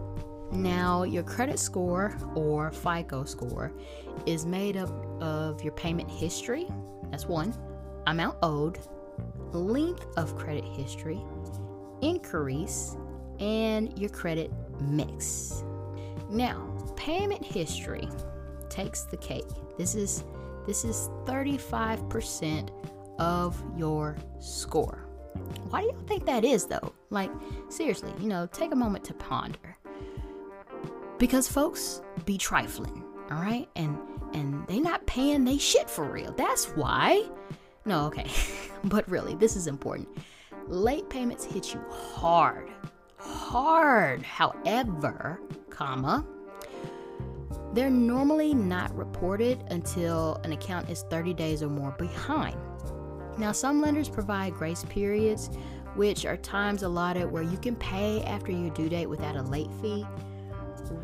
Now, 0.52 1.04
your 1.04 1.24
credit 1.24 1.60
score 1.60 2.18
or 2.36 2.72
FICO 2.72 3.24
score 3.24 3.72
is 4.26 4.46
made 4.46 4.78
up 4.78 4.90
of 5.22 5.64
your 5.64 5.74
payment 5.74 6.10
history, 6.10 6.68
that's 7.12 7.28
one, 7.28 7.54
amount 8.08 8.38
owed, 8.42 8.80
length 9.52 10.06
of 10.18 10.36
credit 10.36 10.64
history, 10.64 11.20
inquiries, 12.02 12.98
and 13.40 13.98
your 13.98 14.10
credit 14.10 14.52
mix. 14.82 15.64
Now, 16.30 16.76
payment 16.96 17.46
history 17.46 18.08
takes 18.70 19.04
the 19.04 19.18
cake. 19.18 19.48
This 19.78 19.96
is 19.96 20.24
this 20.66 20.84
is 20.84 21.10
35% 21.26 22.70
of 23.18 23.62
your 23.76 24.16
score. 24.40 25.06
Why 25.70 25.82
do 25.82 25.88
y'all 25.88 26.02
think 26.08 26.26
that 26.26 26.44
is 26.46 26.66
though? 26.66 26.94
Like 27.10 27.32
seriously, 27.70 28.14
you 28.20 28.28
know, 28.28 28.48
take 28.52 28.72
a 28.72 28.76
moment 28.76 29.04
to 29.06 29.14
ponder. 29.14 29.78
Because 31.18 31.48
folks 31.48 32.02
be 32.26 32.38
trifling, 32.38 33.04
all 33.32 33.42
right? 33.42 33.68
And 33.76 33.98
and 34.34 34.66
they 34.68 34.80
not 34.80 35.06
paying 35.08 35.44
they 35.44 35.58
shit 35.58 35.90
for 35.90 36.06
real. 36.06 36.34
That's 36.34 36.66
why. 36.76 37.28
No, 37.86 38.06
okay. 38.06 38.30
but 38.86 39.10
really, 39.10 39.36
this 39.36 39.56
is 39.56 39.68
important. 39.68 40.08
Late 40.68 41.10
payments 41.10 41.44
hit 41.46 41.74
you 41.74 41.82
hard 41.90 42.70
hard. 43.20 44.24
However, 44.24 45.40
comma, 45.70 46.26
they're 47.74 47.90
normally 47.90 48.54
not 48.54 48.96
reported 48.96 49.64
until 49.70 50.40
an 50.44 50.52
account 50.52 50.90
is 50.90 51.04
30 51.10 51.34
days 51.34 51.62
or 51.62 51.70
more 51.70 51.92
behind. 51.92 52.58
Now, 53.38 53.52
some 53.52 53.82
lenders 53.82 54.10
provide 54.10 54.54
grace 54.54 54.84
periods, 54.90 55.50
which 55.96 56.26
are 56.26 56.38
times 56.38 56.84
allotted 56.84 57.32
where 57.32 57.44
you 57.44 57.58
can 57.58 57.76
pay 57.76 58.22
after 58.24 58.52
your 58.52 58.70
due 58.72 58.90
date 58.90 59.08
without 59.08 59.36
a 59.36 59.44
late 59.44 59.72
fee. 59.82 60.06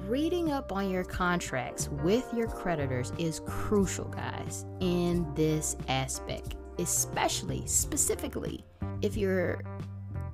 Reading 0.07 0.51
up 0.51 0.71
on 0.71 0.89
your 0.89 1.03
contracts 1.03 1.89
with 2.03 2.31
your 2.33 2.47
creditors 2.47 3.13
is 3.17 3.41
crucial, 3.45 4.05
guys, 4.05 4.65
in 4.79 5.31
this 5.35 5.77
aspect, 5.87 6.55
especially 6.79 7.65
specifically 7.67 8.65
if 9.01 9.15
you're 9.15 9.61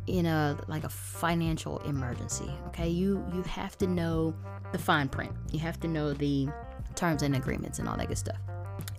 in 0.08 0.26
a 0.26 0.58
like 0.68 0.84
a 0.84 0.90
financial 0.90 1.78
emergency 1.80 2.52
okay? 2.68 2.90
You 2.90 3.24
you 3.34 3.44
have 3.44 3.78
to 3.80 3.88
know 3.88 4.36
the 4.72 4.78
fine 4.78 5.10
print. 5.10 5.32
You 5.52 5.60
have 5.60 5.80
to 5.82 5.88
know 5.88 6.14
the 6.14 6.48
terms 6.96 7.24
and 7.24 7.36
agreements 7.36 7.80
and 7.80 7.88
all 7.88 7.98
that 7.98 8.08
good 8.08 8.18
stuff. 8.18 8.38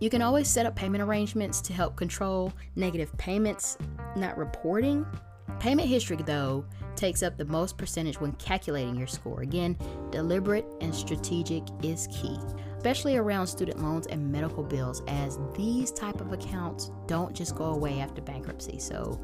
You 0.01 0.11
can 0.11 0.23
always 0.23 0.49
set 0.49 0.67
up 0.67 0.77
payment 0.77 1.03
arrangements 1.03 1.61
to 1.63 1.73
help 1.73 1.97
control 1.97 2.53
negative 2.77 3.17
payments 3.19 3.79
not 4.17 4.37
reporting. 4.37 5.07
Payment 5.59 5.89
history 5.89 6.17
though 6.17 6.65
takes 6.97 7.23
up 7.23 7.37
the 7.37 7.45
most 7.45 7.77
percentage 7.77 8.21
when 8.21 8.33
calculating 8.33 8.97
your 8.97 9.07
score. 9.07 9.43
Again 9.43 9.77
deliberate 10.11 10.67
and 10.81 10.95
strategic 10.95 11.65
is 11.83 12.07
key 12.09 12.39
especially 12.83 13.17
around 13.17 13.47
student 13.47 13.81
loans 13.81 14.09
and 14.09 14.33
medical 14.33 14.65
bills 14.65 15.05
as 15.07 15.39
these 15.57 15.93
type 15.93 16.21
of 16.21 16.33
accounts 16.33 16.91
don't 17.07 17.33
just 17.33 17.55
go 17.55 17.67
away 17.67 18.01
after 18.01 18.21
bankruptcy. 18.21 18.77
So 18.81 19.23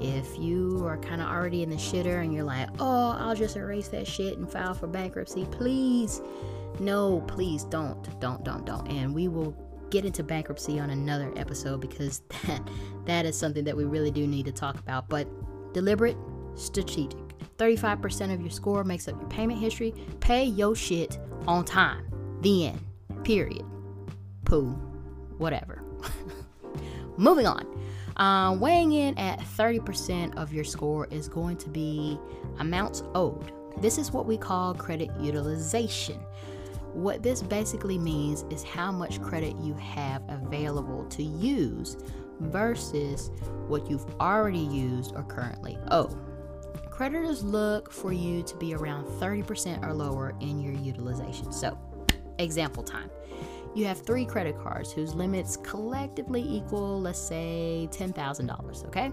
if 0.00 0.38
you 0.38 0.84
are 0.86 0.96
kind 0.98 1.20
of 1.20 1.28
already 1.28 1.62
in 1.62 1.70
the 1.70 1.76
shitter 1.76 2.22
and 2.22 2.32
you're 2.32 2.44
like, 2.44 2.68
oh, 2.78 3.16
I'll 3.18 3.34
just 3.34 3.56
erase 3.56 3.88
that 3.88 4.06
shit 4.06 4.38
and 4.38 4.50
file 4.50 4.74
for 4.74 4.86
bankruptcy, 4.86 5.46
please. 5.50 6.22
No, 6.78 7.20
please 7.26 7.64
don't, 7.64 8.20
don't, 8.20 8.42
don't, 8.44 8.64
don't. 8.64 8.86
And 8.88 9.14
we 9.14 9.28
will 9.28 9.54
get 9.90 10.04
into 10.04 10.22
bankruptcy 10.22 10.78
on 10.78 10.90
another 10.90 11.32
episode 11.36 11.80
because 11.80 12.22
that 12.46 12.68
that 13.04 13.26
is 13.26 13.36
something 13.36 13.64
that 13.64 13.76
we 13.76 13.84
really 13.84 14.10
do 14.10 14.26
need 14.26 14.46
to 14.46 14.52
talk 14.52 14.78
about. 14.78 15.08
But 15.08 15.28
deliberate, 15.74 16.16
strategic. 16.54 17.18
35% 17.58 18.32
of 18.32 18.40
your 18.40 18.50
score 18.50 18.84
makes 18.84 19.06
up 19.06 19.20
your 19.20 19.28
payment 19.28 19.60
history. 19.60 19.92
Pay 20.20 20.44
your 20.44 20.74
shit 20.74 21.18
on 21.46 21.64
time. 21.64 22.06
The 22.40 22.68
end. 22.68 22.80
Period. 23.22 23.64
Pooh. 24.46 24.70
Whatever. 25.36 25.82
Moving 27.18 27.46
on. 27.46 27.66
Uh, 28.16 28.56
weighing 28.58 28.92
in 28.92 29.16
at 29.18 29.38
30% 29.40 30.36
of 30.36 30.52
your 30.52 30.64
score 30.64 31.06
is 31.10 31.28
going 31.28 31.56
to 31.58 31.68
be 31.68 32.18
amounts 32.58 33.02
owed. 33.14 33.52
This 33.78 33.98
is 33.98 34.12
what 34.12 34.26
we 34.26 34.36
call 34.36 34.74
credit 34.74 35.10
utilization. 35.20 36.20
What 36.92 37.22
this 37.22 37.42
basically 37.42 37.98
means 37.98 38.44
is 38.50 38.62
how 38.62 38.90
much 38.90 39.22
credit 39.22 39.56
you 39.60 39.74
have 39.74 40.22
available 40.28 41.04
to 41.06 41.22
use 41.22 41.96
versus 42.40 43.30
what 43.68 43.88
you've 43.88 44.06
already 44.20 44.58
used 44.58 45.14
or 45.14 45.22
currently 45.22 45.78
owe. 45.90 46.16
Creditors 46.90 47.42
look 47.42 47.92
for 47.92 48.12
you 48.12 48.42
to 48.42 48.56
be 48.56 48.74
around 48.74 49.06
30% 49.20 49.86
or 49.86 49.94
lower 49.94 50.34
in 50.40 50.60
your 50.60 50.74
utilization. 50.74 51.52
So, 51.52 51.78
example 52.38 52.82
time 52.82 53.10
you 53.74 53.84
have 53.86 54.00
three 54.00 54.24
credit 54.24 54.58
cards 54.58 54.92
whose 54.92 55.14
limits 55.14 55.56
collectively 55.56 56.42
equal, 56.42 57.00
let's 57.00 57.18
say, 57.18 57.88
$10,000, 57.92 58.86
okay? 58.86 59.12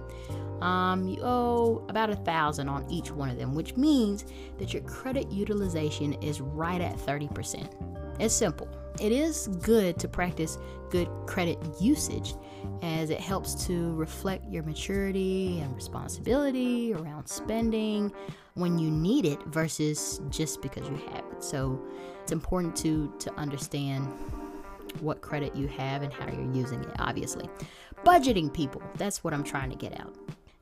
Um, 0.62 1.08
you 1.08 1.20
owe 1.22 1.86
about 1.90 2.10
a 2.10 2.16
thousand 2.16 2.68
on 2.68 2.90
each 2.90 3.12
one 3.12 3.30
of 3.30 3.38
them, 3.38 3.54
which 3.54 3.76
means 3.76 4.26
that 4.58 4.74
your 4.74 4.82
credit 4.84 5.32
utilization 5.32 6.14
is 6.14 6.42
right 6.42 6.82
at 6.82 6.98
30%. 6.98 7.70
It's 8.20 8.34
simple. 8.34 8.68
It 9.00 9.12
is 9.12 9.48
good 9.62 10.00
to 10.00 10.08
practice 10.08 10.58
good 10.90 11.08
credit 11.28 11.60
usage 11.80 12.34
as 12.82 13.12
it 13.12 13.20
helps 13.20 13.54
to 13.68 13.94
reflect 13.94 14.46
your 14.50 14.64
maturity 14.64 15.60
and 15.60 15.76
responsibility 15.76 16.94
around 16.94 17.28
spending 17.28 18.12
when 18.56 18.80
you 18.80 18.90
need 18.90 19.26
it 19.26 19.40
versus 19.48 20.20
just 20.30 20.64
because 20.64 20.88
you 20.90 20.96
have 21.14 21.26
it. 21.32 21.44
So 21.44 21.80
it's 22.24 22.32
important 22.32 22.76
to 22.78 23.14
to 23.20 23.32
understand 23.36 24.12
what 25.02 25.22
credit 25.22 25.56
you 25.56 25.68
have 25.68 26.02
and 26.02 26.12
how 26.12 26.28
you're 26.28 26.54
using 26.54 26.82
it, 26.84 26.90
obviously. 27.00 27.50
Budgeting 28.06 28.54
people, 28.54 28.82
that's 28.96 29.24
what 29.24 29.34
I'm 29.34 29.44
trying 29.44 29.70
to 29.70 29.76
get 29.76 30.00
out. 30.00 30.16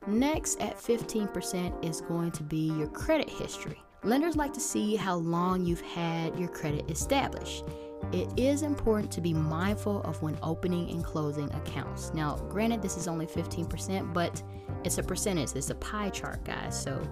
Next, 0.06 0.60
at 0.60 0.76
15%, 0.76 1.84
is 1.84 2.00
going 2.00 2.30
to 2.32 2.42
be 2.42 2.72
your 2.72 2.86
credit 2.88 3.28
history. 3.28 3.80
Lenders 4.04 4.36
like 4.36 4.52
to 4.52 4.60
see 4.60 4.94
how 4.94 5.16
long 5.16 5.64
you've 5.64 5.80
had 5.80 6.38
your 6.38 6.48
credit 6.48 6.88
established. 6.90 7.64
It 8.12 8.28
is 8.36 8.62
important 8.62 9.10
to 9.12 9.20
be 9.20 9.32
mindful 9.32 10.02
of 10.02 10.22
when 10.22 10.38
opening 10.42 10.90
and 10.90 11.04
closing 11.04 11.50
accounts. 11.54 12.12
Now, 12.14 12.36
granted, 12.48 12.82
this 12.82 12.96
is 12.96 13.08
only 13.08 13.26
15%, 13.26 14.12
but 14.12 14.42
it's 14.84 14.98
a 14.98 15.02
percentage, 15.02 15.56
it's 15.56 15.70
a 15.70 15.74
pie 15.74 16.10
chart, 16.10 16.44
guys. 16.44 16.80
So 16.80 17.02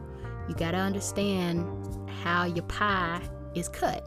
you 0.48 0.54
got 0.54 0.72
to 0.72 0.78
understand 0.78 1.66
how 2.22 2.44
your 2.44 2.64
pie 2.64 3.20
is 3.54 3.68
cut. 3.68 4.06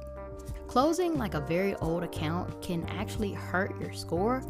Closing 0.78 1.18
like 1.18 1.34
a 1.34 1.40
very 1.40 1.74
old 1.78 2.04
account 2.04 2.62
can 2.62 2.86
actually 2.90 3.34
hurt 3.34 3.74
your 3.82 3.92
score 3.94 4.44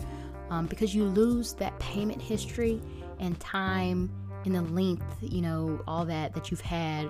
um, 0.50 0.66
because 0.66 0.94
you 0.94 1.06
lose 1.06 1.54
that 1.54 1.80
payment 1.80 2.22
history 2.22 2.82
and 3.22 3.40
time 3.40 4.12
and 4.44 4.54
the 4.54 4.62
length, 4.62 5.06
you 5.22 5.42
know, 5.42 5.82
all 5.88 6.04
that 6.04 6.34
that 6.34 6.52
you've 6.52 6.60
had 6.60 7.10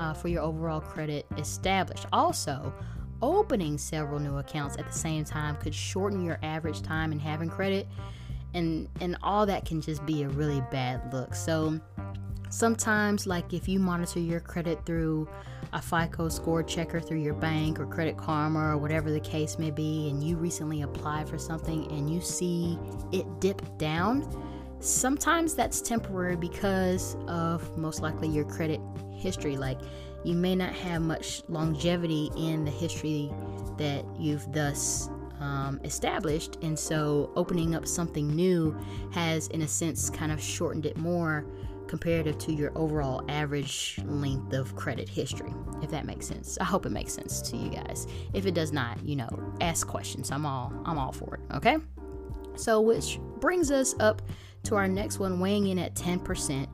uh, 0.00 0.12
for 0.12 0.26
your 0.26 0.42
overall 0.42 0.80
credit 0.80 1.24
established. 1.36 2.06
Also, 2.12 2.74
opening 3.22 3.78
several 3.78 4.18
new 4.18 4.38
accounts 4.38 4.76
at 4.76 4.88
the 4.88 4.98
same 4.98 5.22
time 5.24 5.54
could 5.58 5.72
shorten 5.72 6.24
your 6.24 6.40
average 6.42 6.82
time 6.82 7.12
in 7.12 7.20
having 7.20 7.48
credit, 7.48 7.86
and 8.54 8.88
and 9.00 9.16
all 9.22 9.46
that 9.46 9.66
can 9.66 9.80
just 9.80 10.04
be 10.04 10.24
a 10.24 10.28
really 10.30 10.62
bad 10.72 11.12
look. 11.12 11.32
So 11.32 11.78
sometimes, 12.50 13.26
like 13.26 13.52
if 13.52 13.68
you 13.68 13.78
monitor 13.78 14.20
your 14.20 14.40
credit 14.40 14.84
through 14.84 15.28
a 15.72 15.82
FICO 15.82 16.28
score 16.28 16.62
checker 16.62 17.00
through 17.00 17.20
your 17.20 17.34
bank 17.34 17.78
or 17.78 17.86
Credit 17.86 18.16
Karma 18.16 18.74
or 18.74 18.78
whatever 18.78 19.10
the 19.10 19.20
case 19.20 19.58
may 19.58 19.70
be, 19.70 20.08
and 20.08 20.22
you 20.22 20.36
recently 20.36 20.82
applied 20.82 21.28
for 21.28 21.38
something 21.38 21.90
and 21.92 22.08
you 22.12 22.20
see 22.20 22.78
it 23.12 23.26
dip 23.40 23.60
down 23.78 24.22
Sometimes 24.80 25.54
that's 25.54 25.80
temporary 25.80 26.36
because 26.36 27.16
of 27.26 27.76
most 27.76 28.00
likely 28.00 28.28
your 28.28 28.44
credit 28.44 28.80
history. 29.12 29.56
Like 29.56 29.80
you 30.24 30.34
may 30.34 30.54
not 30.54 30.72
have 30.72 31.02
much 31.02 31.42
longevity 31.48 32.30
in 32.36 32.64
the 32.64 32.70
history 32.70 33.30
that 33.76 34.04
you've 34.18 34.50
thus 34.52 35.10
um, 35.40 35.80
established, 35.84 36.58
and 36.62 36.78
so 36.78 37.30
opening 37.36 37.74
up 37.74 37.86
something 37.86 38.28
new 38.28 38.76
has, 39.12 39.48
in 39.48 39.62
a 39.62 39.68
sense, 39.68 40.10
kind 40.10 40.32
of 40.32 40.40
shortened 40.40 40.86
it 40.86 40.96
more 40.96 41.44
comparative 41.88 42.38
to 42.38 42.52
your 42.52 42.70
overall 42.76 43.24
average 43.28 43.98
length 44.04 44.52
of 44.52 44.76
credit 44.76 45.08
history, 45.08 45.52
if 45.82 45.90
that 45.90 46.04
makes 46.04 46.26
sense. 46.26 46.58
I 46.60 46.64
hope 46.64 46.86
it 46.86 46.92
makes 46.92 47.12
sense 47.12 47.40
to 47.50 47.56
you 47.56 47.70
guys. 47.70 48.06
If 48.32 48.46
it 48.46 48.54
does 48.54 48.72
not, 48.72 49.02
you 49.04 49.16
know, 49.16 49.28
ask 49.60 49.86
questions. 49.86 50.30
I'm 50.30 50.46
all 50.46 50.72
I'm 50.84 50.98
all 50.98 51.12
for 51.12 51.34
it. 51.34 51.40
Okay. 51.56 51.78
So, 52.56 52.80
which 52.80 53.18
brings 53.40 53.70
us 53.70 53.94
up 54.00 54.22
to 54.64 54.74
our 54.74 54.88
next 54.88 55.18
one, 55.18 55.40
weighing 55.40 55.68
in 55.68 55.78
at 55.78 55.94
10%, 55.94 56.66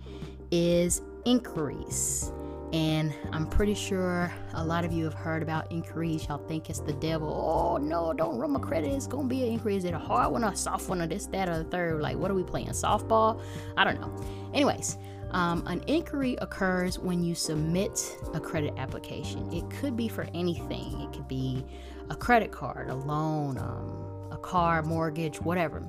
is 0.51 1.03
inquiries. 1.25 2.33
And 2.75 3.15
I'm 3.31 3.47
pretty 3.47 3.75
sure 3.75 4.33
a 4.55 4.65
lot 4.65 4.85
of 4.85 4.93
you 4.93 5.05
have 5.05 5.15
heard 5.15 5.45
about 5.45 5.71
inquiries. 5.71 6.27
Y'all 6.27 6.45
think 6.49 6.69
it's 6.69 6.81
the 6.81 6.93
devil. 6.95 7.29
Oh 7.33 7.77
no, 7.77 8.13
don't 8.13 8.37
run 8.37 8.51
my 8.51 8.59
credit. 8.59 8.89
It's 8.89 9.07
gonna 9.07 9.29
be 9.29 9.45
an 9.47 9.53
inquiry. 9.53 9.77
Is 9.77 9.85
it 9.85 9.95
a 9.95 9.99
hard 9.99 10.33
one 10.33 10.43
or 10.43 10.51
a 10.51 10.57
soft 10.57 10.89
one 10.89 11.01
or 11.01 11.07
this, 11.07 11.27
that, 11.27 11.49
or 11.49 11.59
the 11.59 11.65
third? 11.71 12.03
Like, 12.03 12.17
what 12.17 12.33
are 12.33 12.35
we 12.35 12.43
playing? 12.43 12.67
Softball? 12.71 13.41
I 13.77 13.85
don't 13.85 14.01
know. 14.01 14.13
Anyways, 14.53 14.99
um, 15.31 15.65
an 15.69 15.85
inquiry 15.87 16.37
occurs 16.41 16.99
when 16.99 17.23
you 17.23 17.37
submit 17.37 18.19
a 18.35 18.41
credit 18.41 18.75
application. 18.77 19.53
It 19.53 19.71
could 19.71 19.97
be 19.97 20.09
for 20.09 20.27
anything. 20.35 21.01
It 21.01 21.13
could 21.13 21.29
be 21.29 21.65
a 22.11 22.17
credit 22.17 22.51
card, 22.51 22.91
a 22.91 22.95
loan, 22.97 23.57
um, 23.57 24.33
a 24.33 24.37
car, 24.37 24.83
mortgage, 24.83 25.41
whatever. 25.41 25.81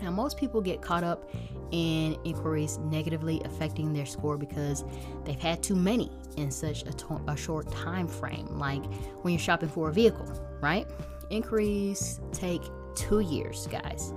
Now, 0.00 0.10
most 0.10 0.36
people 0.38 0.60
get 0.60 0.80
caught 0.82 1.04
up 1.04 1.30
in 1.70 2.16
inquiries 2.24 2.78
negatively 2.78 3.42
affecting 3.44 3.92
their 3.92 4.06
score 4.06 4.38
because 4.38 4.84
they've 5.24 5.38
had 5.38 5.62
too 5.62 5.74
many 5.76 6.10
in 6.36 6.50
such 6.50 6.82
a, 6.82 6.92
to- 6.92 7.20
a 7.26 7.36
short 7.36 7.70
time 7.70 8.08
frame. 8.08 8.46
Like 8.58 8.84
when 9.22 9.32
you're 9.34 9.40
shopping 9.40 9.68
for 9.68 9.88
a 9.88 9.92
vehicle, 9.92 10.26
right? 10.60 10.86
Inquiries 11.30 12.20
take 12.32 12.62
two 12.94 13.20
years, 13.20 13.66
guys. 13.66 14.12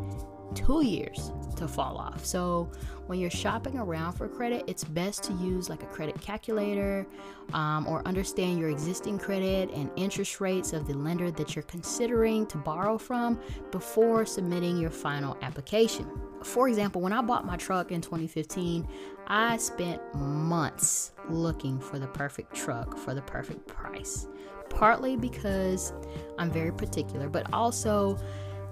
Two 0.55 0.83
years 0.85 1.31
to 1.57 1.67
fall 1.67 1.97
off. 1.97 2.25
So 2.25 2.69
when 3.11 3.19
you're 3.19 3.29
shopping 3.29 3.77
around 3.77 4.13
for 4.13 4.29
credit, 4.29 4.63
it's 4.67 4.85
best 4.85 5.21
to 5.21 5.33
use 5.33 5.69
like 5.69 5.83
a 5.83 5.85
credit 5.87 6.17
calculator 6.21 7.05
um, 7.51 7.85
or 7.85 8.01
understand 8.07 8.57
your 8.57 8.69
existing 8.69 9.19
credit 9.19 9.69
and 9.71 9.91
interest 9.97 10.39
rates 10.39 10.71
of 10.71 10.87
the 10.87 10.93
lender 10.93 11.29
that 11.29 11.53
you're 11.53 11.63
considering 11.63 12.45
to 12.45 12.57
borrow 12.57 12.97
from 12.97 13.37
before 13.69 14.25
submitting 14.25 14.77
your 14.77 14.89
final 14.89 15.37
application. 15.41 16.09
For 16.41 16.69
example, 16.69 17.01
when 17.01 17.11
I 17.11 17.21
bought 17.21 17.45
my 17.45 17.57
truck 17.57 17.91
in 17.91 17.99
2015, 17.99 18.87
I 19.27 19.57
spent 19.57 20.01
months 20.15 21.11
looking 21.29 21.81
for 21.81 21.99
the 21.99 22.07
perfect 22.07 22.55
truck 22.55 22.97
for 22.97 23.13
the 23.13 23.23
perfect 23.23 23.67
price. 23.67 24.25
Partly 24.69 25.17
because 25.17 25.91
I'm 26.39 26.49
very 26.49 26.71
particular, 26.71 27.27
but 27.27 27.45
also 27.51 28.17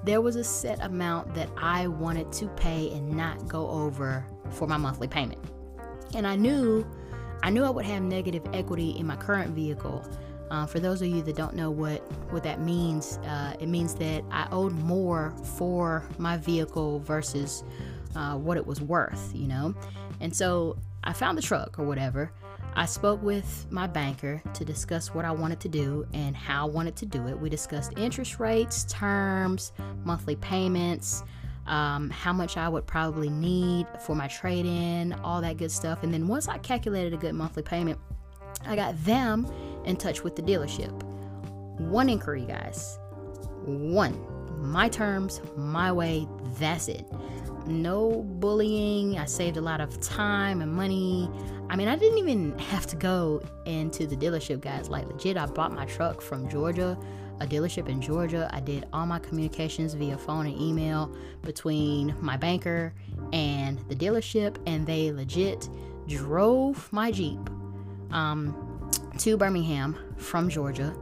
there 0.04 0.22
was 0.22 0.36
a 0.36 0.44
set 0.44 0.82
amount 0.84 1.34
that 1.36 1.50
I 1.58 1.88
wanted 1.88 2.32
to 2.34 2.48
pay 2.50 2.92
and 2.92 3.16
not 3.16 3.48
go 3.48 3.70
over 3.70 4.26
for 4.52 4.68
my 4.68 4.78
monthly 4.78 5.08
payment. 5.08 5.40
And 6.16 6.26
I 6.26 6.36
knew 6.36 6.86
I 7.42 7.50
knew 7.50 7.64
I 7.64 7.70
would 7.70 7.86
have 7.86 8.04
negative 8.04 8.44
equity 8.54 8.92
in 8.98 9.08
my 9.08 9.16
current 9.16 9.52
vehicle. 9.52 10.04
Uh, 10.52 10.66
for 10.66 10.80
those 10.80 11.02
of 11.02 11.08
you 11.08 11.22
that 11.22 11.36
don't 11.36 11.56
know 11.56 11.70
what 11.70 12.00
what 12.32 12.44
that 12.44 12.62
means, 12.62 13.18
uh, 13.20 13.54
it 13.60 13.68
means 13.68 13.96
that 13.96 14.24
I 14.32 14.48
owed 14.52 14.74
more 14.74 15.34
for 15.58 16.04
my 16.18 16.38
vehicle 16.38 17.00
versus 17.00 17.64
uh, 18.16 18.36
what 18.36 18.58
it 18.58 18.66
was 18.66 18.82
worth, 18.82 19.32
you 19.34 19.48
know. 19.48 19.76
And 20.20 20.36
so 20.36 20.78
I 21.04 21.14
found 21.14 21.38
the 21.38 21.42
truck 21.42 21.78
or 21.78 21.86
whatever, 21.86 22.32
I 22.76 22.86
spoke 22.86 23.22
with 23.22 23.68
my 23.70 23.88
banker 23.88 24.42
to 24.54 24.66
discuss 24.66 25.14
what 25.14 25.26
I 25.26 25.32
wanted 25.32 25.60
to 25.62 25.70
do 25.70 26.08
and 26.14 26.36
how 26.36 26.68
I 26.68 26.70
wanted 26.70 26.96
to 26.98 27.06
do 27.06 27.28
it. 27.28 27.40
We 27.40 27.50
discussed 27.50 27.94
interest 27.98 28.40
rates, 28.40 28.86
terms, 28.86 29.72
monthly 30.04 30.36
payments, 30.38 31.24
um, 31.68 32.10
how 32.10 32.34
much 32.34 32.58
I 32.58 32.70
would 32.70 32.88
probably 32.88 33.30
need 33.30 33.88
for 34.06 34.16
my 34.16 34.28
trade 34.28 34.66
in, 34.66 35.14
all 35.24 35.42
that 35.42 35.58
good 35.58 35.72
stuff. 35.72 36.04
And 36.04 36.14
then 36.14 36.28
once 36.28 36.48
I 36.48 36.58
calculated 36.60 37.14
a 37.14 37.18
good 37.18 37.34
monthly 37.34 37.64
payment, 37.64 38.00
I 38.66 38.76
got 38.76 39.02
them 39.04 39.46
in 39.86 39.96
touch 39.96 40.24
with 40.24 40.36
the 40.36 40.42
dealership. 40.42 40.92
One 41.80 42.10
inquiry, 42.10 42.46
guys. 42.46 43.00
One. 43.66 44.29
My 44.60 44.90
terms, 44.90 45.42
my 45.56 45.92
way, 45.92 46.28
that's 46.60 46.88
it. 46.88 47.06
No 47.66 48.24
bullying. 48.40 49.18
I 49.18 49.26
saved 49.26 49.58
a 49.58 49.62
lot 49.62 49.82
of 49.82 50.00
time 50.02 50.62
and 50.62 50.74
money. 50.74 51.30
I 51.70 51.76
mean, 51.76 51.88
I 51.88 51.96
didn't 51.96 52.18
even 52.18 52.58
have 52.60 52.88
to 52.88 52.96
go 52.96 53.42
into 53.66 54.08
the 54.08 54.16
dealership, 54.16 54.62
guys. 54.62 54.90
Like, 54.90 55.08
legit, 55.08 55.38
I 55.38 55.46
bought 55.46 55.72
my 55.72 55.86
truck 55.86 56.22
from 56.22 56.50
Georgia, 56.50 56.98
a 57.40 57.46
dealership 57.46 57.88
in 57.88 58.02
Georgia. 58.02 58.50
I 58.52 58.60
did 58.60 58.88
all 58.92 59.06
my 59.06 59.20
communications 59.20 59.94
via 59.94 60.18
phone 60.18 60.46
and 60.48 60.60
email 60.60 61.16
between 61.42 62.16
my 62.20 62.38
banker 62.38 62.94
and 63.34 63.80
the 63.88 63.96
dealership, 63.96 64.58
and 64.66 64.86
they 64.86 65.12
legit 65.12 65.70
drove 66.08 66.92
my 66.92 67.12
Jeep 67.12 67.40
um, 68.12 68.90
to 69.20 69.38
Birmingham 69.38 69.96
from 70.18 70.50
Georgia, 70.50 70.96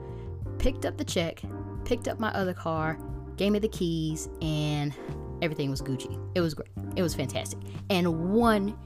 picked 0.59 0.85
up 0.85 0.97
the 0.97 1.05
check, 1.05 1.41
picked 1.85 2.07
up 2.07 2.19
my 2.19 2.29
other 2.33 2.53
car, 2.53 2.99
gave 3.37 3.51
me 3.51 3.59
the 3.59 3.69
keys, 3.69 4.29
and 4.41 4.93
everything 5.41 5.69
was 5.69 5.81
Gucci. 5.81 6.19
It 6.35 6.41
was 6.41 6.53
great. 6.53 6.69
It 6.95 7.01
was 7.01 7.15
fantastic. 7.15 7.59
And 7.89 8.33
one 8.33 8.77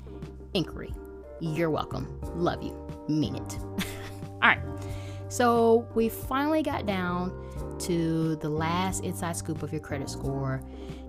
inquiry 0.54 0.94
you're 1.42 1.72
welcome. 1.72 2.08
Love 2.36 2.62
you. 2.62 2.78
Mean 3.08 3.36
it. 3.36 3.58
All 4.42 4.50
right. 4.50 4.62
So 5.28 5.88
we 5.96 6.08
finally 6.08 6.62
got 6.62 6.86
down 6.86 7.32
to 7.80 8.36
the 8.38 8.50
last 8.50 9.04
inside 9.04 9.36
scoop 9.36 9.64
of 9.64 9.72
your 9.72 9.82
credit 9.82 10.10
score, 10.10 10.62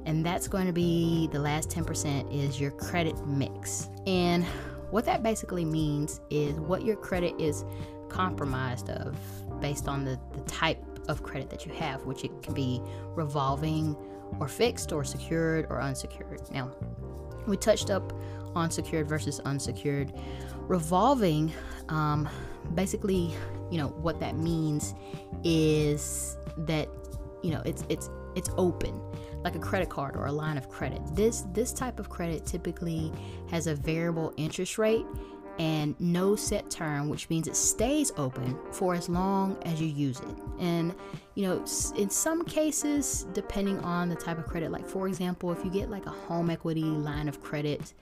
and 0.07 0.25
that's 0.25 0.49
going 0.49 0.67
to 0.67 0.73
be 0.73 1.29
the 1.33 1.39
last 1.39 1.69
10% 1.69 2.33
is 2.33 2.59
your 2.59 2.71
credit 2.71 3.27
mix. 3.27 3.91
And 4.07 4.45
what 4.91 5.05
that 5.05 5.23
basically 5.23 5.67
means 5.67 6.21
is 6.31 6.59
what 6.59 6.83
your 6.83 6.97
credit 6.97 7.35
is 7.39 7.65
compromised 8.09 8.89
of 8.91 9.17
based 9.61 9.87
on 9.87 10.05
the, 10.05 10.19
the 10.33 10.41
type 10.43 10.83
of 11.09 11.23
credit 11.23 11.51
that 11.51 11.67
you 11.67 11.73
have, 11.73 12.05
which 12.05 12.25
it 12.25 12.43
can 12.43 12.55
be 12.55 12.81
revolving 13.15 13.97
or 14.41 14.49
fixed 14.49 14.93
or 14.93 15.05
secured 15.05 15.67
or 15.71 15.81
unsecured. 15.81 16.41
Now, 16.51 16.71
we 17.47 17.57
touched 17.57 17.91
up 17.91 18.13
on 18.55 18.71
secured 18.71 19.09
versus 19.09 19.41
unsecured. 19.41 20.13
Revolving, 20.69 21.53
um, 21.89 22.29
basically, 22.75 23.33
you 23.71 23.79
know 23.79 23.89
what 23.89 24.21
that 24.21 24.37
means 24.37 24.95
is 25.45 26.37
that 26.57 26.89
you 27.43 27.51
know 27.51 27.63
it's 27.65 27.85
it's 27.89 28.11
it's 28.37 28.51
open 28.57 29.01
like 29.43 29.57
a 29.57 29.59
credit 29.59 29.89
card 29.89 30.17
or 30.17 30.27
a 30.27 30.33
line 30.33 30.57
of 30.57 30.69
credit. 30.69 31.01
This 31.15 31.45
this 31.53 31.73
type 31.73 31.99
of 31.99 32.09
credit 32.09 32.47
typically 32.47 33.13
has 33.51 33.67
a 33.67 33.75
variable 33.75 34.33
interest 34.37 34.79
rate 34.79 35.05
and 35.59 35.95
no 36.01 36.35
set 36.35 36.71
term, 36.71 37.09
which 37.09 37.29
means 37.29 37.47
it 37.47 37.57
stays 37.57 38.13
open 38.17 38.59
for 38.73 38.95
as 38.95 39.09
long 39.09 39.57
as 39.65 39.81
you 39.81 39.87
use 39.87 40.21
it. 40.21 40.37
And 40.59 40.95
you 41.35 41.47
know, 41.49 41.65
in 41.97 42.11
some 42.11 42.45
cases, 42.45 43.27
depending 43.33 43.79
on 43.81 44.09
the 44.09 44.17
type 44.17 44.39
of 44.39 44.47
credit, 44.47 44.71
like 44.71 44.87
for 44.87 45.09
example, 45.09 45.53
if 45.53 45.65
you 45.65 45.71
get 45.71 45.91
like 45.91 46.07
a 46.07 46.11
home 46.11 46.51
equity 46.51 46.83
line 46.83 47.29
of 47.29 47.41
credit, 47.41 47.95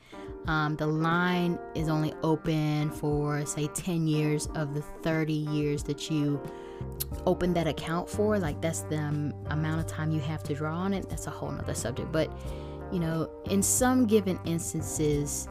um, 0.47 0.77
the 0.77 0.87
line 0.87 1.59
is 1.75 1.89
only 1.89 2.13
open 2.23 2.91
for 2.91 3.45
say 3.47 3.69
10 3.69 4.07
years 4.07 4.47
of 4.55 4.75
the 4.75 4.83
30 4.83 5.33
years 5.33 5.83
that 5.85 6.11
you 6.11 6.41
open 7.27 7.53
that 7.55 7.67
account 7.67 8.09
for. 8.09 8.39
Like 8.39 8.61
that's 8.61 8.83
the 8.83 8.99
amount 9.51 9.81
of 9.81 9.87
time 9.87 10.11
you 10.11 10.21
have 10.21 10.43
to 10.45 10.55
draw 10.55 10.77
on 10.77 10.93
it. 10.93 11.09
That's 11.09 11.27
a 11.27 11.31
whole 11.31 11.51
nother 11.51 11.75
subject. 11.75 12.11
But 12.13 12.31
you 12.93 12.99
know, 12.99 13.31
in 13.45 13.63
some 13.63 14.07
given 14.07 14.39
instances, 14.45 15.49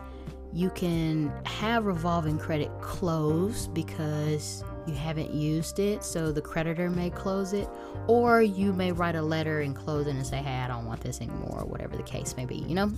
you 0.54 0.70
can 0.72 1.32
have 1.46 1.86
revolving 1.86 2.38
credit 2.38 2.70
closed 2.82 3.74
because 3.74 4.64
you 4.88 4.94
haven't 4.94 5.32
used 5.34 5.80
it, 5.80 6.04
so 6.04 6.32
the 6.32 6.42
creditor 6.42 6.90
may 6.90 7.10
close 7.10 7.54
it, 7.54 7.70
or 8.08 8.42
you 8.42 8.74
may 8.74 8.92
write 8.92 9.16
a 9.16 9.22
letter 9.22 9.62
and 9.62 9.76
close 9.76 10.08
it 10.08 10.16
and 10.16 10.26
say, 10.26 10.38
Hey, 10.38 10.58
I 10.58 10.68
don't 10.68 10.86
want 10.86 11.02
this 11.02 11.22
anymore, 11.22 11.60
or 11.62 11.66
whatever 11.66 11.96
the 11.96 12.04
case 12.04 12.36
may 12.36 12.46
be, 12.46 12.56
you 12.56 12.74
know? 12.74 12.92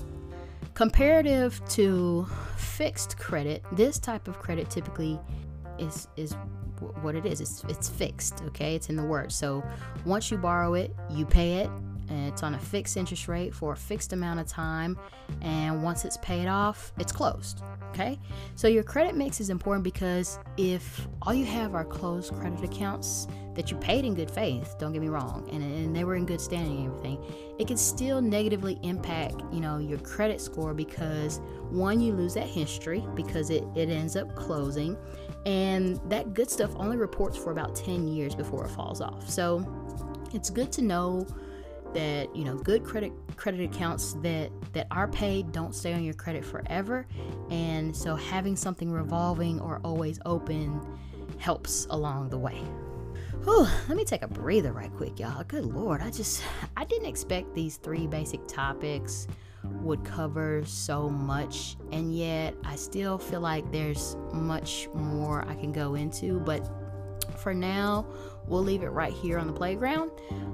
Comparative 0.74 1.62
to 1.70 2.26
fixed 2.56 3.18
credit, 3.18 3.64
this 3.74 4.00
type 4.00 4.28
of 4.28 4.40
credit 4.40 4.70
typically 4.70 5.20
is 5.78 6.08
is 6.16 6.34
what 7.02 7.16
it 7.16 7.26
is. 7.26 7.42
It's 7.42 7.64
it's 7.68 7.90
fixed, 7.90 8.42
okay? 8.48 8.76
It's 8.76 8.90
in 8.90 8.96
the 8.96 9.04
word. 9.04 9.32
So 9.32 9.64
once 10.06 10.32
you 10.32 10.38
borrow 10.38 10.74
it, 10.76 10.96
you 11.10 11.26
pay 11.26 11.56
it, 11.56 11.70
it's 12.12 12.44
on 12.44 12.56
a 12.56 12.60
fixed 12.60 12.98
interest 12.98 13.28
rate 13.28 13.54
for 13.54 13.74
a 13.74 13.76
fixed 13.76 14.14
amount 14.14 14.40
of 14.40 14.48
time 14.48 14.98
and 15.42 15.84
once 15.84 16.06
it's 16.06 16.18
paid 16.18 16.48
off 16.48 16.92
it's 16.98 17.12
closed 17.12 17.64
okay? 17.92 18.18
So 18.56 18.68
your 18.68 18.84
credit 18.84 19.16
mix 19.16 19.40
is 19.42 19.50
important 19.50 19.84
because 19.84 20.40
if 20.58 21.08
all 21.22 21.34
you 21.34 21.46
have 21.46 21.76
are 21.76 21.86
closed 21.86 22.34
credit 22.34 22.64
accounts 22.64 23.28
that 23.56 23.70
you 23.70 23.78
paid 23.78 24.06
in 24.06 24.14
good 24.14 24.32
faith 24.32 24.76
don't 24.80 24.94
get 24.94 25.02
me 25.02 25.10
wrong 25.10 25.48
and, 25.52 25.62
and 25.62 25.96
they 25.96 26.04
were 26.04 26.16
in 26.16 26.26
good 26.26 26.40
standing 26.40 26.78
and 26.78 26.88
everything 26.88 27.24
it 27.60 27.68
can 27.68 27.78
still 27.78 28.22
negatively 28.22 28.80
impact 28.84 29.42
you 29.52 29.60
know 29.60 29.78
your 29.78 30.00
credit 30.00 30.40
score 30.40 30.74
because 30.74 31.42
one 31.70 32.00
you 32.00 32.14
lose 32.14 32.34
that 32.34 32.48
history 32.48 33.06
because 33.14 33.50
it, 33.50 33.64
it 33.76 33.90
ends 33.90 34.16
up 34.16 34.34
closing 34.36 34.98
and 35.46 36.00
that 36.10 36.34
good 36.34 36.50
stuff 36.50 36.72
only 36.76 36.98
reports 36.98 37.38
for 37.38 37.52
about 37.52 37.76
10 37.76 38.08
years 38.08 38.36
before 38.36 38.66
it 38.66 38.70
falls 38.70 39.02
off. 39.02 39.28
So 39.30 39.66
it's 40.34 40.50
good 40.50 40.72
to 40.74 40.82
know 40.82 41.26
that 41.94 42.36
you 42.36 42.44
know 42.44 42.56
good 42.56 42.84
credit 42.84 43.12
credit 43.36 43.62
accounts 43.62 44.14
that 44.22 44.52
that 44.74 44.88
are 44.92 45.08
paid 45.08 45.52
don't 45.52 45.74
stay 45.76 45.94
on 45.94 46.04
your 46.04 46.14
credit 46.14 46.46
forever. 46.46 47.08
And 47.50 47.96
so 47.96 48.16
having 48.16 48.56
something 48.56 48.92
revolving 48.92 49.60
or 49.60 49.80
always 49.84 50.20
open 50.26 50.82
helps 51.38 51.88
along 51.90 52.30
the 52.30 52.38
way. 52.38 52.62
Whew, 53.44 53.68
let 53.88 53.98
me 53.98 54.06
take 54.06 54.22
a 54.22 54.28
breather 54.28 54.72
right 54.72 54.94
quick 54.96 55.20
y'all. 55.20 55.44
Good 55.44 55.66
lord 55.66 56.02
i 56.02 56.10
just 56.10 56.44
i 56.78 56.86
didn't 56.86 57.08
expect 57.08 57.54
these 57.56 57.78
three 57.78 58.08
basic 58.08 58.46
topics 58.48 59.28
would 59.64 60.04
cover 60.04 60.64
so 60.66 61.10
much 61.10 61.76
and 61.92 62.16
yet 62.16 62.56
i 62.64 62.76
still 62.76 63.18
feel 63.18 63.42
like 63.42 63.70
there's 63.72 64.16
much 64.34 64.88
more 64.94 65.48
i 65.48 65.56
can 65.56 65.72
go 65.72 65.96
into 65.96 66.40
but 66.40 66.68
for 67.42 67.54
now 67.54 68.06
we'll 68.48 68.64
leave 68.64 68.84
it 68.84 68.90
right 68.90 69.14
here 69.14 69.38
on 69.38 69.48
the 69.48 69.54
playground. 69.54 70.12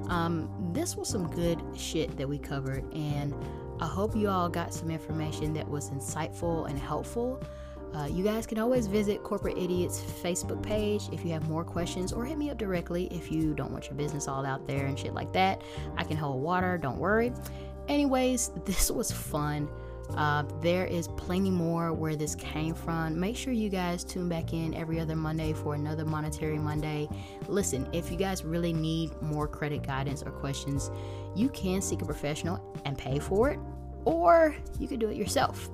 Um, 0.10 0.50
this 0.73 0.95
was 0.95 1.10
some 1.10 1.30
good 1.32 1.62
shit 1.76 2.15
that 2.17 2.28
we 2.28 2.38
covered, 2.38 2.84
and 2.93 3.34
I 3.80 3.88
hope 3.88 4.15
you 4.15 4.30
all 4.30 4.50
got 4.50 4.73
some 4.73 4.89
information 4.89 5.54
that 5.54 5.67
was 5.67 5.89
insightful 5.89 6.69
and 6.69 6.80
helpful. 6.80 7.41
Uh, 7.93 8.06
you 8.06 8.23
guys 8.23 8.45
can 8.45 8.60
always 8.60 8.86
visit 8.86 9.23
Corporate 9.23 9.58
Idiots 9.58 10.02
Facebook 10.02 10.62
page 10.62 11.10
if 11.12 11.23
you 11.26 11.32
have 11.32 11.47
more 11.50 11.63
questions, 11.63 12.12
or 12.12 12.26
hit 12.26 12.38
me 12.38 12.50
up 12.50 12.58
directly 12.58 13.08
if 13.08 13.32
you 13.32 13.54
don't 13.54 13.71
want 13.71 13.86
your 13.86 13.95
business 13.95 14.28
all 14.28 14.45
out 14.45 14.67
there 14.67 14.86
and 14.86 14.97
shit 15.00 15.13
like 15.13 15.32
that. 15.34 15.62
I 15.95 16.04
can 16.04 16.17
hold 16.17 16.41
water, 16.41 16.78
don't 16.78 16.97
worry. 16.97 17.34
Anyways, 17.88 18.52
this 18.65 18.91
was 18.91 19.12
fun. 19.12 19.67
Uh, 20.15 20.43
there 20.61 20.85
is 20.85 21.07
plenty 21.09 21.51
more 21.51 21.93
where 21.93 22.15
this 22.15 22.35
came 22.35 22.73
from. 22.73 23.19
Make 23.19 23.35
sure 23.35 23.53
you 23.53 23.69
guys 23.69 24.03
tune 24.03 24.29
back 24.29 24.53
in 24.53 24.73
every 24.73 24.99
other 24.99 25.15
Monday 25.15 25.53
for 25.53 25.75
another 25.75 26.05
Monetary 26.05 26.57
Monday. 26.57 27.09
Listen, 27.47 27.87
if 27.93 28.11
you 28.11 28.17
guys 28.17 28.43
really 28.43 28.73
need 28.73 29.11
more 29.21 29.47
credit 29.47 29.83
guidance 29.85 30.23
or 30.23 30.31
questions, 30.31 30.89
you 31.35 31.49
can 31.49 31.81
seek 31.81 32.01
a 32.01 32.05
professional 32.05 32.75
and 32.85 32.97
pay 32.97 33.19
for 33.19 33.49
it, 33.49 33.59
or 34.05 34.55
you 34.79 34.87
can 34.87 34.99
do 34.99 35.09
it 35.09 35.17
yourself. 35.17 35.69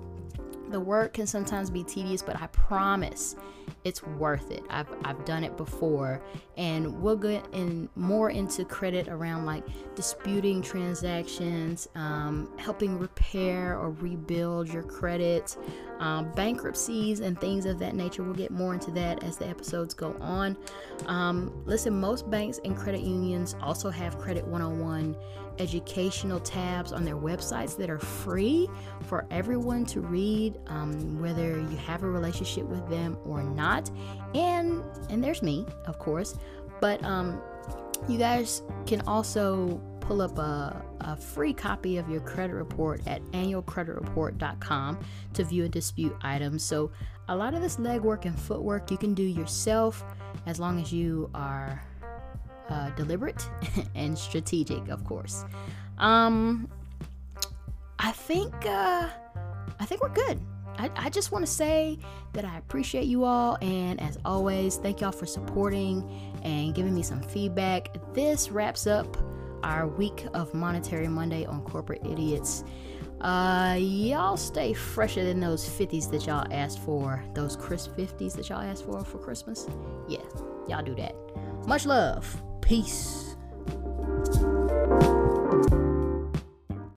The 0.74 0.80
work 0.80 1.14
can 1.14 1.28
sometimes 1.28 1.70
be 1.70 1.84
tedious, 1.84 2.24
but 2.24 2.42
I 2.42 2.48
promise 2.48 3.36
it's 3.84 4.02
worth 4.02 4.50
it. 4.50 4.64
I've, 4.72 4.88
I've 5.06 5.24
done 5.24 5.44
it 5.44 5.56
before, 5.56 6.20
and 6.58 7.00
we'll 7.00 7.16
get 7.16 7.46
in 7.54 7.90
more 7.96 8.32
into 8.32 8.66
credit 8.66 9.08
around 9.08 9.46
like 9.46 9.64
disputing 9.94 10.64
transactions, 10.64 11.88
um, 11.94 12.50
helping 12.58 12.98
repair 12.98 13.78
or 13.78 13.92
rebuild 13.92 14.68
your 14.68 14.82
credit, 14.82 15.56
um, 16.00 16.32
bankruptcies, 16.32 17.20
and 17.20 17.40
things 17.40 17.68
of 17.68 17.78
that 17.78 17.94
nature. 17.94 18.24
We'll 18.24 18.34
get 18.34 18.50
more 18.50 18.74
into 18.74 18.90
that 18.92 19.24
as 19.24 19.38
the 19.38 19.48
episodes 19.48 19.94
go 19.94 20.18
on. 20.20 20.58
Um, 21.06 21.54
listen, 21.66 22.00
most 22.00 22.32
banks 22.32 22.60
and 22.66 22.76
credit 22.76 23.02
unions 23.02 23.56
also 23.62 23.92
have 23.92 24.18
Credit 24.18 24.44
101 24.48 25.16
educational 25.60 26.40
tabs 26.40 26.92
on 26.92 27.04
their 27.04 27.18
websites 27.18 27.78
that 27.78 27.90
are 27.90 28.00
free 28.00 28.68
for 29.02 29.26
everyone 29.32 29.86
to 29.86 30.02
read, 30.02 30.58
um, 30.68 31.20
whether 31.22 31.60
you 31.60 31.78
have 31.78 32.04
a 32.04 32.10
relationship 32.10 32.66
with 32.66 32.88
them 32.90 33.18
or 33.26 33.44
not. 33.44 33.90
And 34.34 34.84
and 35.10 35.24
there's 35.24 35.42
me, 35.42 35.66
of 35.86 36.00
course, 36.00 36.38
but 36.82 37.04
um, 37.04 37.42
you 38.08 38.18
guys 38.18 38.62
can 38.86 39.02
also 39.02 39.82
pull 40.00 40.22
up 40.22 40.38
a, 40.38 40.84
a 41.02 41.16
free 41.16 41.54
copy 41.54 41.98
of 41.98 42.10
your 42.10 42.20
credit 42.20 42.54
report 42.54 43.02
at 43.08 43.24
annualcreditreport.com 43.32 45.00
to 45.34 45.44
view 45.46 45.64
and 45.64 45.72
dispute 45.72 46.16
items. 46.22 46.64
So 46.64 46.92
a 47.30 47.36
lot 47.36 47.54
of 47.54 47.62
this 47.62 47.78
legwork 47.78 48.26
and 48.26 48.38
footwork 48.38 48.92
you 48.92 48.98
can 48.98 49.14
do 49.14 49.24
yourself 49.24 50.04
as 50.46 50.60
long 50.60 50.82
as 50.82 50.92
you 50.92 51.30
are 51.34 51.82
uh, 52.74 52.90
deliberate 52.92 53.48
and 53.96 54.18
strategic, 54.18 54.90
of 54.90 55.06
course. 55.06 55.46
Um, 56.00 56.68
I 58.00 58.12
think 58.12 58.54
uh, 58.66 59.10
I 59.80 59.86
think 59.86 60.02
we're 60.02 60.10
good. 60.10 60.40
I, 60.78 60.90
I 60.96 61.10
just 61.10 61.32
want 61.32 61.46
to 61.46 61.52
say 61.52 62.00
that 62.34 62.46
I 62.46 62.58
appreciate 62.58 63.06
you 63.06 63.24
all, 63.24 63.58
and 63.62 64.02
as 64.02 64.18
always, 64.26 64.78
thank 64.78 65.02
y'all 65.02 65.12
for 65.12 65.28
supporting 65.28 66.10
and 66.44 66.74
giving 66.74 66.96
me 66.96 67.04
some 67.04 67.22
feedback. 67.22 67.90
This 68.14 68.50
wraps 68.50 68.88
up 68.88 69.16
our 69.64 69.88
week 69.88 70.26
of 70.34 70.54
Monetary 70.54 71.08
Monday 71.08 71.46
on 71.46 71.62
Corporate 71.62 72.06
Idiots. 72.06 72.64
Uh, 73.22 73.78
y'all 73.80 74.36
stay 74.36 74.74
fresher 74.74 75.24
than 75.24 75.40
those 75.40 75.68
50s 75.70 76.12
that 76.12 76.26
y'all 76.26 76.46
asked 76.52 76.80
for. 76.80 77.24
Those 77.34 77.56
crisp 77.56 77.92
50s 77.92 78.34
that 78.34 78.50
y'all 78.50 78.60
asked 78.60 78.84
for 78.84 79.04
for 79.06 79.20
Christmas. 79.20 79.68
Yeah, 80.10 80.20
y'all 80.68 80.84
do 80.84 80.96
that. 80.96 81.16
Much 81.66 81.86
love. 81.86 82.36
Peace. 82.66 83.36